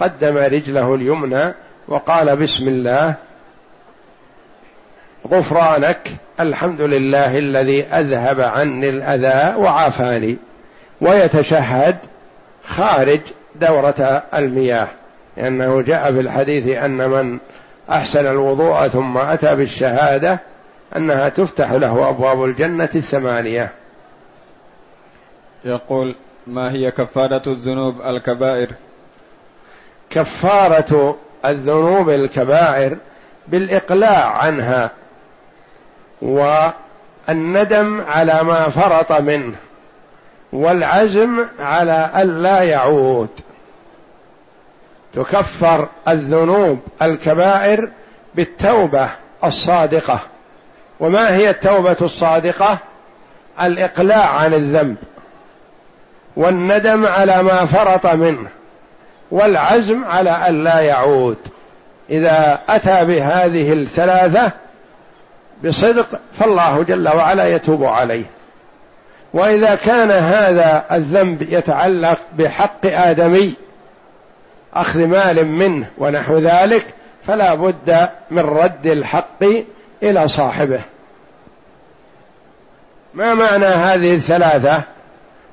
قدم 0.00 0.36
رجله 0.36 0.94
اليمنى 0.94 1.54
وقال 1.88 2.36
بسم 2.36 2.68
الله. 2.68 3.16
غفرانك 5.28 6.08
الحمد 6.40 6.80
لله 6.80 7.38
الذي 7.38 7.84
أذهب 7.84 8.40
عني 8.40 8.88
الأذى 8.88 9.56
وعافاني 9.56 10.36
ويتشهد 11.00 11.96
خارج 12.64 13.20
دورة 13.54 14.22
المياه. 14.34 14.88
لأنه 15.36 15.82
جاء 15.82 16.12
في 16.12 16.20
الحديث 16.20 16.66
أن 16.66 17.10
من 17.10 17.38
أحسن 17.90 18.26
الوضوء 18.26 18.88
ثم 18.88 19.18
أتى 19.18 19.56
بالشهادة 19.56 20.40
أنها 20.96 21.28
تفتح 21.28 21.72
له 21.72 22.08
أبواب 22.08 22.44
الجنة 22.44 22.90
الثمانية. 22.94 23.72
يقول 25.64 26.14
ما 26.46 26.72
هي 26.72 26.90
كفارة 26.90 27.42
الذنوب 27.46 28.00
الكبائر؟ 28.00 28.70
كفارة 30.10 31.16
الذنوب 31.46 32.10
الكبائر 32.10 32.96
بالإقلاع 33.48 34.26
عنها 34.26 34.90
والندم 36.22 38.00
على 38.00 38.42
ما 38.42 38.68
فرط 38.68 39.12
منه 39.12 39.54
والعزم 40.52 41.46
على 41.58 42.10
الا 42.16 42.62
يعود. 42.62 43.28
تكفر 45.14 45.88
الذنوب 46.08 46.80
الكبائر 47.02 47.88
بالتوبة 48.34 49.08
الصادقة. 49.44 50.20
وما 51.00 51.34
هي 51.34 51.50
التوبة 51.50 51.96
الصادقة؟ 52.02 52.78
الإقلاع 53.62 54.28
عن 54.28 54.54
الذنب 54.54 54.96
والندم 56.36 57.06
على 57.06 57.42
ما 57.42 57.64
فرط 57.64 58.06
منه. 58.06 58.48
والعزم 59.30 60.04
على 60.04 60.48
الا 60.48 60.80
يعود. 60.80 61.38
إذا 62.10 62.58
أتى 62.68 63.04
بهذه 63.04 63.72
الثلاثة 63.72 64.52
بصدق 65.64 66.20
فالله 66.38 66.82
جل 66.82 67.08
وعلا 67.08 67.46
يتوب 67.46 67.84
عليه. 67.84 68.24
وإذا 69.34 69.74
كان 69.74 70.10
هذا 70.10 70.84
الذنب 70.92 71.42
يتعلق 71.42 72.18
بحق 72.38 72.86
آدمي 72.86 73.54
أخذ 74.74 75.06
مال 75.06 75.46
منه 75.48 75.86
ونحو 75.98 76.38
ذلك 76.38 76.86
فلا 77.26 77.54
بد 77.54 78.08
من 78.30 78.38
رد 78.38 78.86
الحق 78.86 79.44
إلى 80.02 80.28
صاحبه. 80.28 80.80
ما 83.14 83.34
معنى 83.34 83.66
هذه 83.66 84.14
الثلاثة؟ 84.14 84.82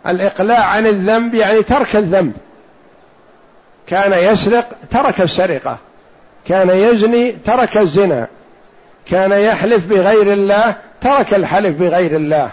الإقلاع 0.08 0.64
عن 0.66 0.88
الذنب 0.88 1.34
يعني 1.34 1.64
ترك 1.64 1.96
الذنب. 1.96 2.34
كان 3.88 4.14
يسرق 4.14 4.70
ترك 4.92 5.22
السرقة. 5.22 5.78
كان 6.48 6.70
يزني 6.70 7.32
ترك 7.32 7.78
الزنا. 7.78 8.28
كان 9.06 9.32
يحلف 9.32 9.88
بغير 9.88 10.34
الله 10.34 10.76
ترك 11.02 11.34
الحلف 11.34 11.76
بغير 11.76 12.16
الله. 12.16 12.52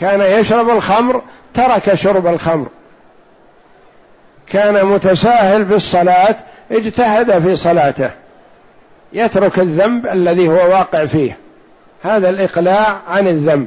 كان 0.00 0.20
يشرب 0.20 0.70
الخمر 0.70 1.22
ترك 1.54 1.94
شرب 1.94 2.26
الخمر. 2.26 2.68
كان 4.48 4.84
متساهل 4.86 5.64
بالصلاة 5.64 6.36
اجتهد 6.70 7.38
في 7.38 7.56
صلاته. 7.56 8.10
يترك 9.12 9.58
الذنب 9.58 10.06
الذي 10.06 10.48
هو 10.48 10.70
واقع 10.70 11.06
فيه. 11.06 11.38
هذا 12.02 12.30
الإقلاع 12.30 13.00
عن 13.08 13.28
الذنب. 13.28 13.66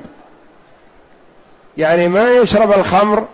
يعني 1.78 2.08
ما 2.08 2.30
يشرب 2.30 2.72
الخمر 2.72 3.28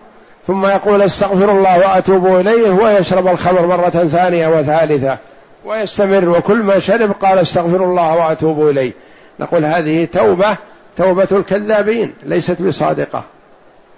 ثم 0.49 0.65
يقول 0.65 1.01
استغفر 1.01 1.51
الله 1.51 1.77
وأتوب 1.77 2.27
إليه 2.27 2.71
ويشرب 2.71 3.27
الخمر 3.27 3.65
مرة 3.65 3.89
ثانية 3.89 4.47
وثالثة 4.47 5.17
ويستمر 5.65 6.29
وكل 6.29 6.57
ما 6.57 6.79
شرب 6.79 7.11
قال 7.11 7.39
استغفر 7.39 7.83
الله 7.83 8.15
وأتوب 8.15 8.69
إليه. 8.69 8.91
نقول 9.39 9.65
هذه 9.65 10.05
توبة 10.05 10.57
توبة 10.97 11.27
الكذابين 11.31 12.13
ليست 12.23 12.61
بصادقة. 12.61 13.23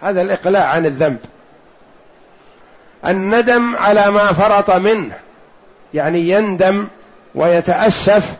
هذا 0.01 0.21
الإقلاع 0.21 0.67
عن 0.67 0.85
الذنب. 0.85 1.17
الندم 3.07 3.75
على 3.75 4.11
ما 4.11 4.33
فرط 4.33 4.71
منه 4.71 5.15
يعني 5.93 6.29
يندم 6.29 6.87
ويتأسف 7.35 8.35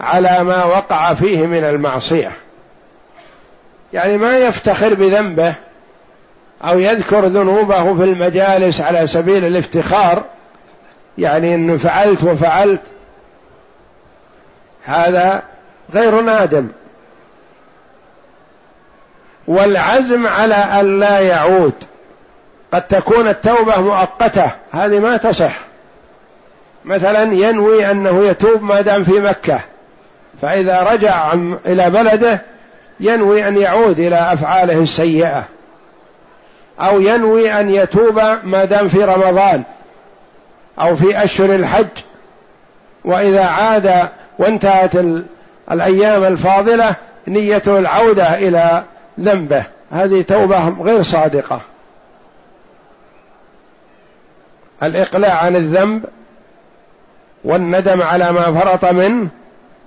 على 0.00 0.44
ما 0.44 0.64
وقع 0.64 1.14
فيه 1.14 1.46
من 1.46 1.64
المعصية. 1.64 2.32
يعني 3.92 4.18
ما 4.18 4.38
يفتخر 4.38 4.94
بذنبه 4.94 5.54
أو 6.64 6.78
يذكر 6.78 7.26
ذنوبه 7.26 7.94
في 7.94 8.04
المجالس 8.04 8.80
على 8.80 9.06
سبيل 9.06 9.44
الافتخار 9.44 10.24
يعني 11.18 11.54
إنه 11.54 11.76
فعلت 11.76 12.24
وفعلت. 12.24 12.80
هذا 14.84 15.42
غير 15.94 16.20
نادم. 16.20 16.68
والعزم 19.48 20.26
على 20.26 20.54
أن 20.54 21.00
لا 21.00 21.18
يعود. 21.18 21.74
قد 22.72 22.86
تكون 22.86 23.28
التوبة 23.28 23.80
مؤقتة 23.80 24.50
هذه 24.70 24.98
ما 24.98 25.16
تصح. 25.16 25.58
مثلا 26.84 27.22
ينوي 27.22 27.90
أنه 27.90 28.24
يتوب 28.24 28.62
ما 28.62 28.80
دام 28.80 29.04
في 29.04 29.12
مكة 29.12 29.60
فإذا 30.42 30.82
رجع 30.82 31.32
إلى 31.66 31.90
بلده 31.90 32.42
ينوي 33.00 33.48
أن 33.48 33.56
يعود 33.56 33.98
إلى 34.00 34.32
أفعاله 34.32 34.82
السيئة. 34.82 35.44
أو 36.80 37.00
ينوي 37.00 37.60
أن 37.60 37.70
يتوب 37.70 38.20
ما 38.44 38.64
دام 38.64 38.88
في 38.88 39.04
رمضان 39.04 39.62
أو 40.80 40.96
في 40.96 41.24
أشهر 41.24 41.54
الحج. 41.54 41.86
وإذا 43.04 43.44
عاد 43.44 44.08
وانتهت 44.38 44.92
الأيام 45.72 46.24
الفاضلة 46.24 46.96
نيته 47.28 47.78
العودة 47.78 48.34
إلى 48.34 48.84
ذنبه. 49.20 49.64
هذه 49.90 50.22
توبة 50.22 50.68
غير 50.68 51.02
صادقة. 51.02 51.60
الإقلاع 54.82 55.34
عن 55.34 55.56
الذنب 55.56 56.04
والندم 57.44 58.02
على 58.02 58.32
ما 58.32 58.60
فرط 58.60 58.84
منه 58.84 59.28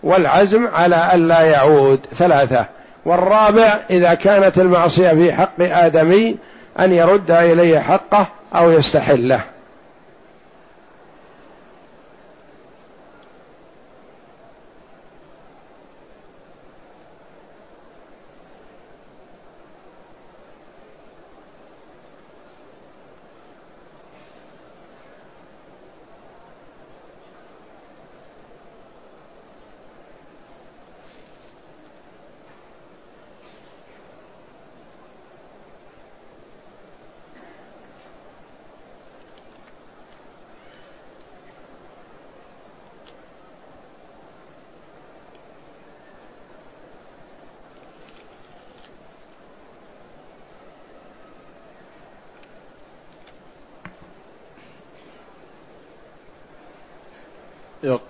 والعزم 0.04 0.68
على 0.68 1.10
الا 1.14 1.42
يعود. 1.42 2.00
ثلاثة. 2.16 2.66
والرابع 3.06 3.80
إذا 3.90 4.14
كانت 4.14 4.58
المعصية 4.58 5.10
في 5.10 5.34
حق 5.34 5.62
آدمي 5.62 6.38
أن 6.80 6.93
يرد 6.93 7.32
اليه 7.32 7.80
حقه 7.80 8.28
أو 8.55 8.72
يستحله. 8.72 9.41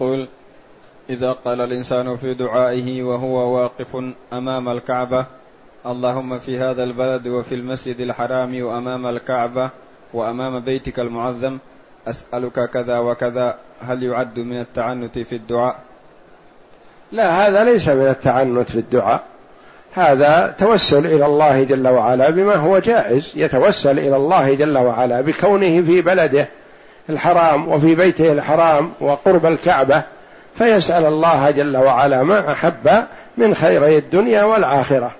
يقول 0.01 0.27
إذا 1.09 1.31
قال 1.31 1.61
الإنسان 1.61 2.17
في 2.17 2.33
دعائه 2.33 3.03
وهو 3.03 3.55
واقف 3.55 4.03
أمام 4.33 4.69
الكعبة 4.69 5.25
اللهم 5.85 6.39
في 6.39 6.59
هذا 6.59 6.83
البلد 6.83 7.27
وفي 7.27 7.55
المسجد 7.55 7.99
الحرام 7.99 8.63
وأمام 8.63 9.07
الكعبة 9.07 9.69
وأمام 10.13 10.59
بيتك 10.59 10.99
المعظم 10.99 11.57
أسألك 12.07 12.69
كذا 12.69 12.99
وكذا 12.99 13.57
هل 13.81 14.03
يعد 14.03 14.39
من 14.39 14.59
التعنت 14.59 15.19
في 15.19 15.35
الدعاء؟ 15.35 15.75
لا 17.11 17.47
هذا 17.47 17.63
ليس 17.63 17.89
من 17.89 18.07
التعنت 18.07 18.69
في 18.69 18.79
الدعاء 18.79 19.23
هذا 19.91 20.55
توسل 20.57 21.05
إلى 21.05 21.25
الله 21.25 21.63
جل 21.63 21.87
وعلا 21.87 22.29
بما 22.29 22.55
هو 22.55 22.79
جائز 22.79 23.33
يتوسل 23.35 23.99
إلى 23.99 24.15
الله 24.15 24.53
جل 24.53 24.77
وعلا 24.77 25.21
بكونه 25.21 25.81
في 25.81 26.01
بلده 26.01 26.49
الحرام 27.09 27.67
وفي 27.67 27.95
بيته 27.95 28.31
الحرام 28.31 28.93
وقرب 29.01 29.45
الكعبة 29.45 30.03
فيسأل 30.55 31.05
الله 31.05 31.51
جل 31.51 31.77
وعلا 31.77 32.23
ما 32.23 32.51
أحب 32.51 33.05
من 33.37 33.55
خيري 33.55 33.97
الدنيا 33.97 34.43
والآخرة. 34.43 35.11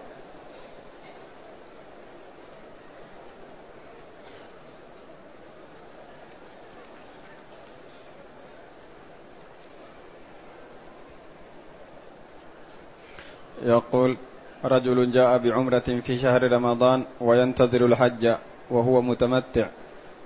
يقول 13.64 14.18
رجل 14.66 15.12
جاء 15.12 15.38
بعمرة 15.38 15.80
في 15.80 16.20
شهر 16.20 16.52
رمضان 16.52 17.04
وينتظر 17.22 17.86
الحج 17.86 18.36
وهو 18.70 19.02
متمتع. 19.02 19.68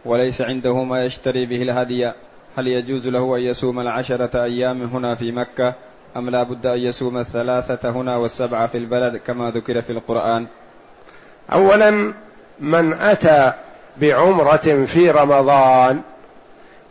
وليس 0.05 0.41
عنده 0.41 0.83
ما 0.83 1.05
يشتري 1.05 1.45
به 1.45 1.61
الهدي. 1.61 2.11
هل 2.57 2.67
يجوز 2.67 3.07
له 3.07 3.35
أن 3.35 3.41
يصوم 3.41 3.79
العشرة 3.79 4.43
أيام 4.43 4.83
هنا 4.83 5.15
في 5.15 5.31
مكة؟ 5.31 5.73
أم 6.17 6.29
لا 6.29 6.43
بد 6.43 6.65
أن 6.65 6.79
يصوم 6.79 7.17
الثلاثة 7.17 7.89
هنا 7.89 8.17
والسبعة 8.17 8.67
في 8.67 8.77
البلد 8.77 9.17
كما 9.17 9.51
ذكر 9.51 9.81
في 9.81 9.89
القرآن؟ 9.89 10.47
أولا 11.53 12.13
من 12.59 12.93
أتى 12.93 13.53
بعمرة 13.97 14.85
في 14.85 15.11
رمضان 15.11 16.01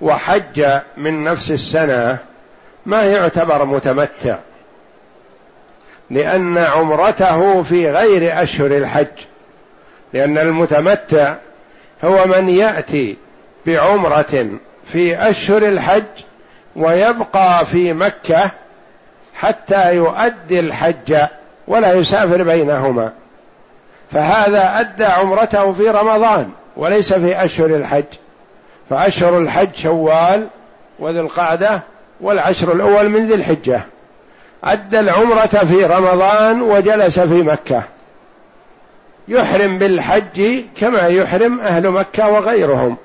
وحج 0.00 0.66
من 0.96 1.24
نفس 1.24 1.50
السنة 1.50 2.18
ما 2.86 3.02
يعتبر 3.02 3.64
متمتع 3.64 4.38
لأن 6.10 6.58
عمرته 6.58 7.62
في 7.62 7.90
غير 7.90 8.42
أشهر 8.42 8.66
الحج 8.66 9.06
لأن 10.12 10.38
المتمتع 10.38 11.36
هو 12.04 12.26
من 12.26 12.48
يأتي 12.48 13.16
بعمرة 13.66 14.48
في 14.86 15.30
أشهر 15.30 15.62
الحج 15.62 16.02
ويبقى 16.76 17.66
في 17.66 17.92
مكة 17.92 18.50
حتى 19.34 19.96
يؤدي 19.96 20.60
الحج 20.60 21.16
ولا 21.68 21.92
يسافر 21.92 22.42
بينهما. 22.42 23.12
فهذا 24.12 24.80
أدى 24.80 25.04
عمرته 25.04 25.72
في 25.72 25.88
رمضان 25.88 26.50
وليس 26.76 27.12
في 27.12 27.44
أشهر 27.44 27.66
الحج. 27.66 28.04
فأشهر 28.90 29.38
الحج 29.38 29.74
شوال 29.74 30.46
وذي 30.98 31.20
القعدة 31.20 31.82
والعشر 32.20 32.72
الأول 32.72 33.08
من 33.08 33.26
ذي 33.26 33.34
الحجة. 33.34 33.82
أدى 34.64 35.00
العمرة 35.00 35.46
في 35.46 35.84
رمضان 35.84 36.62
وجلس 36.62 37.20
في 37.20 37.42
مكة. 37.42 37.82
يحرم 39.28 39.78
بالحج 39.78 40.60
كما 40.76 41.06
يحرم 41.06 41.60
أهل 41.60 41.90
مكة 41.90 42.28
وغيرهم 42.28 42.96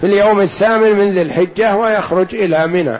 في 0.00 0.06
اليوم 0.06 0.40
الثامن 0.40 0.96
من 0.96 1.12
ذي 1.12 1.22
الحجة 1.22 1.76
ويخرج 1.76 2.34
إلى 2.34 2.66
منى. 2.66 2.98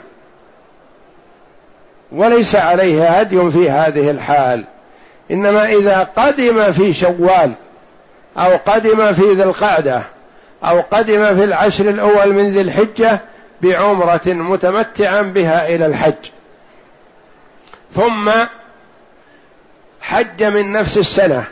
وليس 2.11 2.55
عليه 2.55 3.09
هدي 3.09 3.51
في 3.51 3.69
هذه 3.69 4.11
الحال. 4.11 4.65
إنما 5.31 5.65
إذا 5.65 6.03
قدم 6.15 6.71
في 6.71 6.93
شوال 6.93 7.51
أو 8.37 8.57
قدم 8.65 9.13
في 9.13 9.33
ذي 9.33 9.43
القعدة 9.43 10.03
أو 10.63 10.81
قدم 10.91 11.35
في 11.35 11.43
العشر 11.43 11.89
الأول 11.89 12.33
من 12.33 12.51
ذي 12.51 12.61
الحجة 12.61 13.19
بعمرة 13.61 14.21
متمتعا 14.25 15.21
بها 15.21 15.75
إلى 15.75 15.85
الحج. 15.85 16.31
ثم 17.91 18.31
حج 20.01 20.43
من 20.43 20.71
نفس 20.71 20.97
السنة 20.97 21.43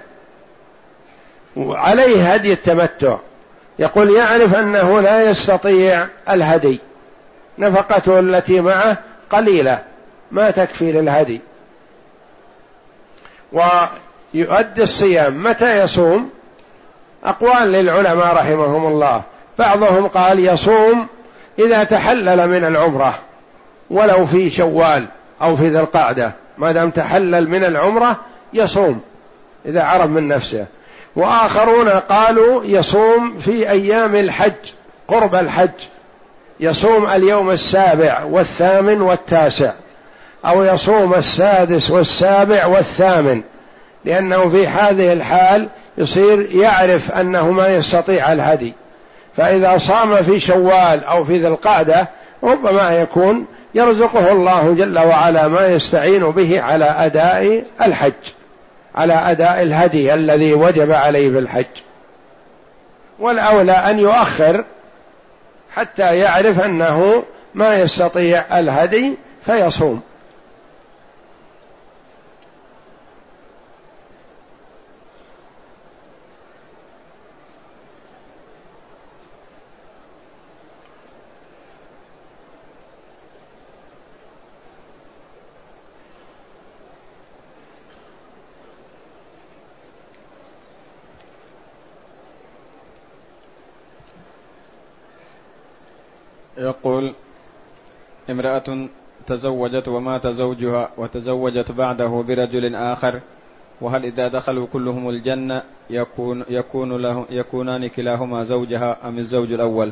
عليه 1.57 2.33
هدي 2.33 2.53
التمتع. 2.53 3.17
يقول 3.79 4.11
يعرف 4.11 4.55
أنه 4.55 5.01
لا 5.01 5.29
يستطيع 5.29 6.07
الهدي. 6.29 6.79
نفقته 7.57 8.19
التي 8.19 8.61
معه 8.61 8.97
قليلة. 9.29 9.83
ما 10.31 10.51
تكفي 10.51 10.91
للهدي. 10.91 11.41
ويؤدي 13.51 14.83
الصيام. 14.83 15.43
متى 15.43 15.79
يصوم؟ 15.83 16.29
أقوال 17.23 17.71
للعلماء 17.71 18.35
رحمهم 18.35 18.87
الله. 18.87 19.21
بعضهم 19.59 20.07
قال 20.07 20.39
يصوم 20.39 21.07
إذا 21.59 21.83
تحلل 21.83 22.49
من 22.49 22.65
العمرة. 22.65 23.19
ولو 23.89 24.25
في 24.25 24.49
شوال 24.49 25.07
أو 25.41 25.55
في 25.55 25.69
ذي 25.69 25.79
القعدة. 25.79 26.33
ما 26.57 26.71
دام 26.71 26.89
تحلل 26.89 27.49
من 27.49 27.63
العمرة 27.63 28.19
يصوم. 28.53 29.01
إذا 29.65 29.83
عرف 29.83 30.05
من 30.05 30.27
نفسه. 30.27 30.65
وآخرون 31.15 31.89
قالوا 31.89 32.63
يصوم 32.65 33.37
في 33.37 33.69
أيام 33.69 34.15
الحج 34.15 34.51
قرب 35.07 35.35
الحج 35.35 35.69
يصوم 36.59 37.09
اليوم 37.09 37.51
السابع 37.51 38.23
والثامن 38.23 39.01
والتاسع 39.01 39.71
أو 40.45 40.63
يصوم 40.63 41.13
السادس 41.13 41.91
والسابع 41.91 42.65
والثامن 42.65 43.41
لأنه 44.05 44.47
في 44.49 44.67
هذه 44.67 45.13
الحال 45.13 45.69
يصير 45.97 46.49
يعرف 46.51 47.11
أنه 47.11 47.51
ما 47.51 47.67
يستطيع 47.67 48.33
الهدي. 48.33 48.73
فإذا 49.37 49.77
صام 49.77 50.15
في 50.15 50.39
شوال 50.39 51.03
أو 51.03 51.23
في 51.23 51.37
ذي 51.37 51.47
القعدة 51.47 52.07
ربما 52.43 52.91
يكون 52.91 53.45
يرزقه 53.75 54.31
الله 54.31 54.73
جل 54.73 54.99
وعلا 54.99 55.47
ما 55.47 55.67
يستعين 55.67 56.31
به 56.31 56.61
على 56.61 56.85
أداء 56.85 57.63
الحج. 57.81 58.13
على 58.95 59.13
أداء 59.13 59.61
الهدي 59.61 60.13
الذي 60.13 60.53
وجب 60.53 60.91
عليه 60.91 61.29
في 61.29 61.39
الحج 61.39 61.65
والأولى 63.19 63.71
أن 63.71 63.99
يؤخر 63.99 64.65
حتى 65.73 66.17
يعرف 66.17 66.59
أنه 66.59 67.23
ما 67.53 67.75
يستطيع 67.75 68.59
الهدي 68.59 69.17
فيصوم. 69.45 70.01
يقول 96.63 97.13
امرأة 98.29 98.87
تزوجت 99.27 99.87
ومات 99.87 100.27
زوجها 100.27 100.89
وتزوجت 100.97 101.71
بعده 101.71 102.23
برجل 102.27 102.75
آخر 102.75 103.19
وهل 103.81 104.05
إذا 104.05 104.27
دخلوا 104.27 104.67
كلهم 104.73 105.09
الجنة 105.09 105.63
يكون 105.89 106.43
يكون 106.49 107.01
له 107.01 107.25
يكونان 107.29 107.87
كلاهما 107.87 108.43
زوجها 108.43 108.97
أم 109.03 109.17
الزوج 109.17 109.53
الأول؟ 109.53 109.91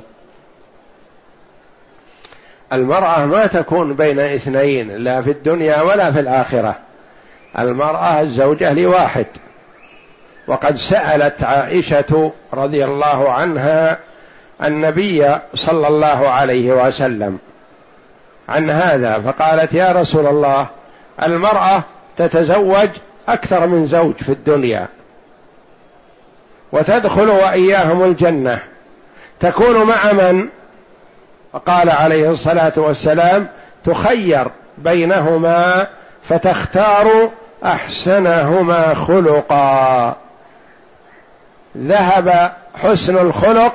المرأة 2.74 3.26
ما 3.26 3.48
تكون 3.48 3.94
بين 3.94 4.20
اثنين 4.20 4.92
لا 4.92 5.22
في 5.22 5.32
الدنيا 5.32 5.82
ولا 5.82 6.12
في 6.12 6.20
الآخرة 6.20 6.80
المرأة 7.60 8.22
الزوجة 8.22 8.74
لواحد 8.74 9.28
وقد 10.48 10.76
سألت 10.76 11.44
عائشة 11.44 12.32
رضي 12.54 12.86
الله 12.86 13.32
عنها 13.32 14.00
النبي 14.64 15.36
صلى 15.56 15.88
الله 15.88 16.30
عليه 16.30 16.72
وسلم 16.72 17.40
عن 18.50 18.70
هذا 18.70 19.20
فقالت 19.20 19.74
يا 19.74 19.92
رسول 19.92 20.28
الله 20.28 20.68
المرأة 21.24 21.84
تتزوج 22.18 22.90
أكثر 23.28 23.68
من 23.68 23.86
زوج 23.86 24.16
في 24.16 24.30
الدنيا 24.30 24.88
وتدخل 26.72 27.30
وإياهم 27.30 28.04
الجنة 28.04 28.60
تكون 29.40 29.84
مع 29.84 30.12
من؟ 30.12 30.50
فقال 31.54 31.90
عليه 31.90 32.30
الصلاة 32.30 32.74
والسلام 32.78 33.48
تخير 33.84 34.48
بينهما 34.78 35.88
فتختار 36.24 37.30
أحسنهما 37.66 38.94
خلقا. 38.94 40.16
ذهب 41.78 42.54
حسن 42.84 43.18
الخلق 43.18 43.74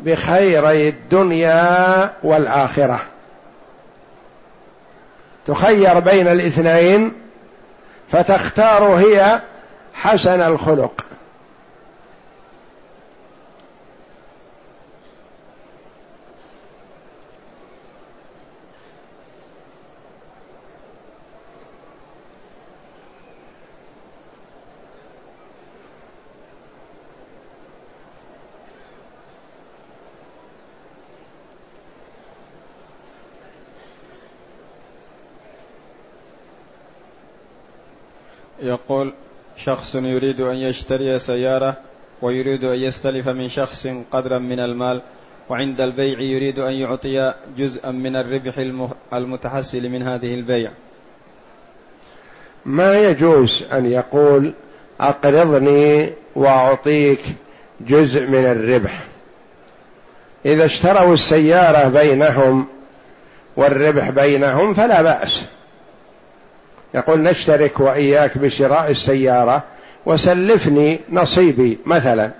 بخيري 0.00 0.88
الدنيا 0.88 2.12
والآخرة. 2.22 3.00
تخير 5.46 5.98
بين 5.98 6.28
الاثنين 6.28 7.12
فتختار 8.12 8.84
هي 8.84 9.40
حسن 9.94 10.42
الخلق. 10.42 11.04
يقول 38.74 39.12
شخص 39.56 39.94
يريد 39.94 40.40
أن 40.40 40.56
يشتري 40.56 41.18
سيارة 41.18 41.76
ويريد 42.22 42.64
أن 42.64 42.78
يستلف 42.78 43.28
من 43.28 43.48
شخص 43.48 43.86
قدرا 44.12 44.38
من 44.38 44.60
المال 44.60 45.02
وعند 45.48 45.80
البيع 45.80 46.20
يريد 46.20 46.58
أن 46.58 46.72
يعطي 46.72 47.34
جزءا 47.58 47.90
من 47.90 48.16
الربح 48.16 48.58
المتحصل 49.12 49.88
من 49.88 50.02
هذه 50.02 50.34
البيع. 50.34 50.70
ما 52.64 53.00
يجوز 53.00 53.66
أن 53.72 53.86
يقول 53.86 54.52
أقرضني 55.00 56.12
وأعطيك 56.36 57.20
جزء 57.80 58.26
من 58.26 58.46
الربح. 58.46 59.04
إذا 60.46 60.64
اشتروا 60.64 61.14
السيارة 61.14 61.88
بينهم 61.88 62.66
والربح 63.56 64.10
بينهم 64.10 64.74
فلا 64.74 65.02
بأس. 65.02 65.48
يقول 66.94 67.22
نشترك 67.22 67.80
وإياك 67.80 68.38
بشراء 68.38 68.90
السيارة 68.90 69.62
وسلفني 70.06 71.00
نصيبي 71.10 71.78
مثلا. 71.86 72.30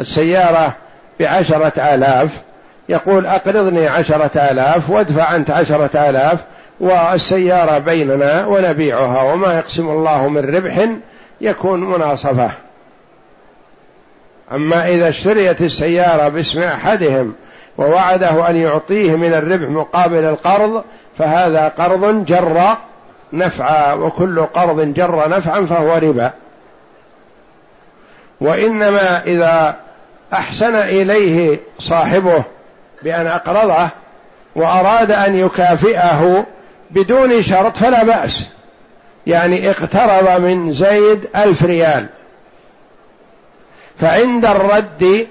السيارة 0.00 0.76
بعشرة 1.20 1.94
آلاف 1.94 2.42
يقول 2.88 3.26
أقرضني 3.26 3.88
عشرة 3.88 4.50
آلاف 4.50 4.90
وادفع 4.90 5.36
أنت 5.36 5.50
عشرة 5.50 6.10
آلاف 6.10 6.44
والسيارة 6.80 7.78
بيننا 7.78 8.46
ونبيعها 8.46 9.22
وما 9.22 9.54
يقسم 9.54 9.88
الله 9.88 10.28
من 10.28 10.56
ربح 10.56 10.88
يكون 11.40 11.90
مناصفة. 11.90 12.50
أما 14.52 14.88
إذا 14.88 15.08
اشتريت 15.08 15.62
السيارة 15.62 16.28
باسم 16.28 16.60
أحدهم 16.60 17.34
ووعده 17.78 18.50
أن 18.50 18.56
يعطيه 18.56 19.16
من 19.16 19.34
الربح 19.34 19.68
مقابل 19.68 20.24
القرض 20.24 20.84
فهذا 21.18 21.68
قرض 21.68 22.24
جر 22.24 22.76
نفعا 23.38 23.92
وكل 23.92 24.46
قرض 24.46 24.80
جر 24.80 25.28
نفعا 25.28 25.64
فهو 25.64 25.94
ربا. 25.96 26.30
وإنما 28.40 29.22
إذا 29.26 29.76
أحسن 30.32 30.74
إليه 30.74 31.58
صاحبه 31.78 32.44
بأن 33.02 33.26
أقرضه 33.26 33.88
وأراد 34.56 35.10
أن 35.10 35.34
يكافئه 35.34 36.46
بدون 36.90 37.42
شرط 37.42 37.76
فلا 37.76 38.04
بأس. 38.04 38.50
يعني 39.26 39.70
اقترض 39.70 40.40
من 40.40 40.72
زيد 40.72 41.28
ألف 41.36 41.64
ريال. 41.64 42.06
فعند 44.00 44.44
الرد 44.44 45.26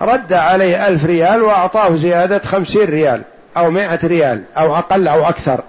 رد 0.00 0.32
عليه 0.32 0.88
ألف 0.88 1.04
ريال 1.04 1.42
وأعطاه 1.42 1.96
زيادة 1.96 2.38
خمسين 2.38 2.84
ريال 2.84 3.22
أو 3.56 3.70
مائة 3.70 3.98
ريال 4.04 4.44
أو 4.56 4.76
أقل 4.76 5.08
أو 5.08 5.28
أكثر. 5.28 5.60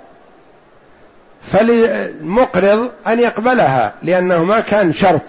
فللمقرض 1.51 2.91
أن 3.07 3.19
يقبلها 3.19 3.93
لأنه 4.03 4.43
ما 4.43 4.59
كان 4.59 4.93
شرط. 4.93 5.21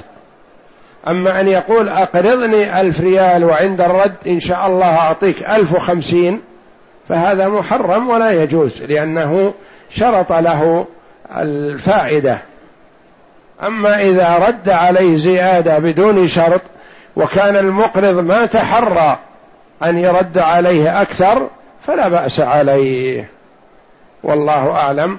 أما 1.08 1.40
أن 1.40 1.48
يقول 1.48 1.88
أقرضني 1.88 2.80
ألف 2.80 3.00
ريال 3.00 3.44
وعند 3.44 3.80
الرد 3.80 4.14
إن 4.26 4.40
شاء 4.40 4.66
الله 4.66 4.96
أعطيك 4.96 5.50
ألف 5.50 5.74
وخمسين 5.74 6.40
فهذا 7.08 7.48
محرم 7.48 8.08
ولا 8.08 8.42
يجوز 8.42 8.82
لأنه 8.82 9.54
شرط 9.90 10.32
له 10.32 10.86
الفائدة. 11.36 12.38
أما 13.62 14.02
إذا 14.02 14.38
رد 14.38 14.68
عليه 14.68 15.16
زيادة 15.16 15.78
بدون 15.78 16.26
شرط 16.26 16.60
وكان 17.16 17.56
المقرض 17.56 18.18
ما 18.18 18.46
تحرى 18.46 19.18
أن 19.82 19.98
يرد 19.98 20.38
عليه 20.38 21.02
أكثر 21.02 21.48
فلا 21.86 22.08
بأس 22.08 22.40
عليه. 22.40 23.30
والله 24.22 24.70
أعلم. 24.70 25.18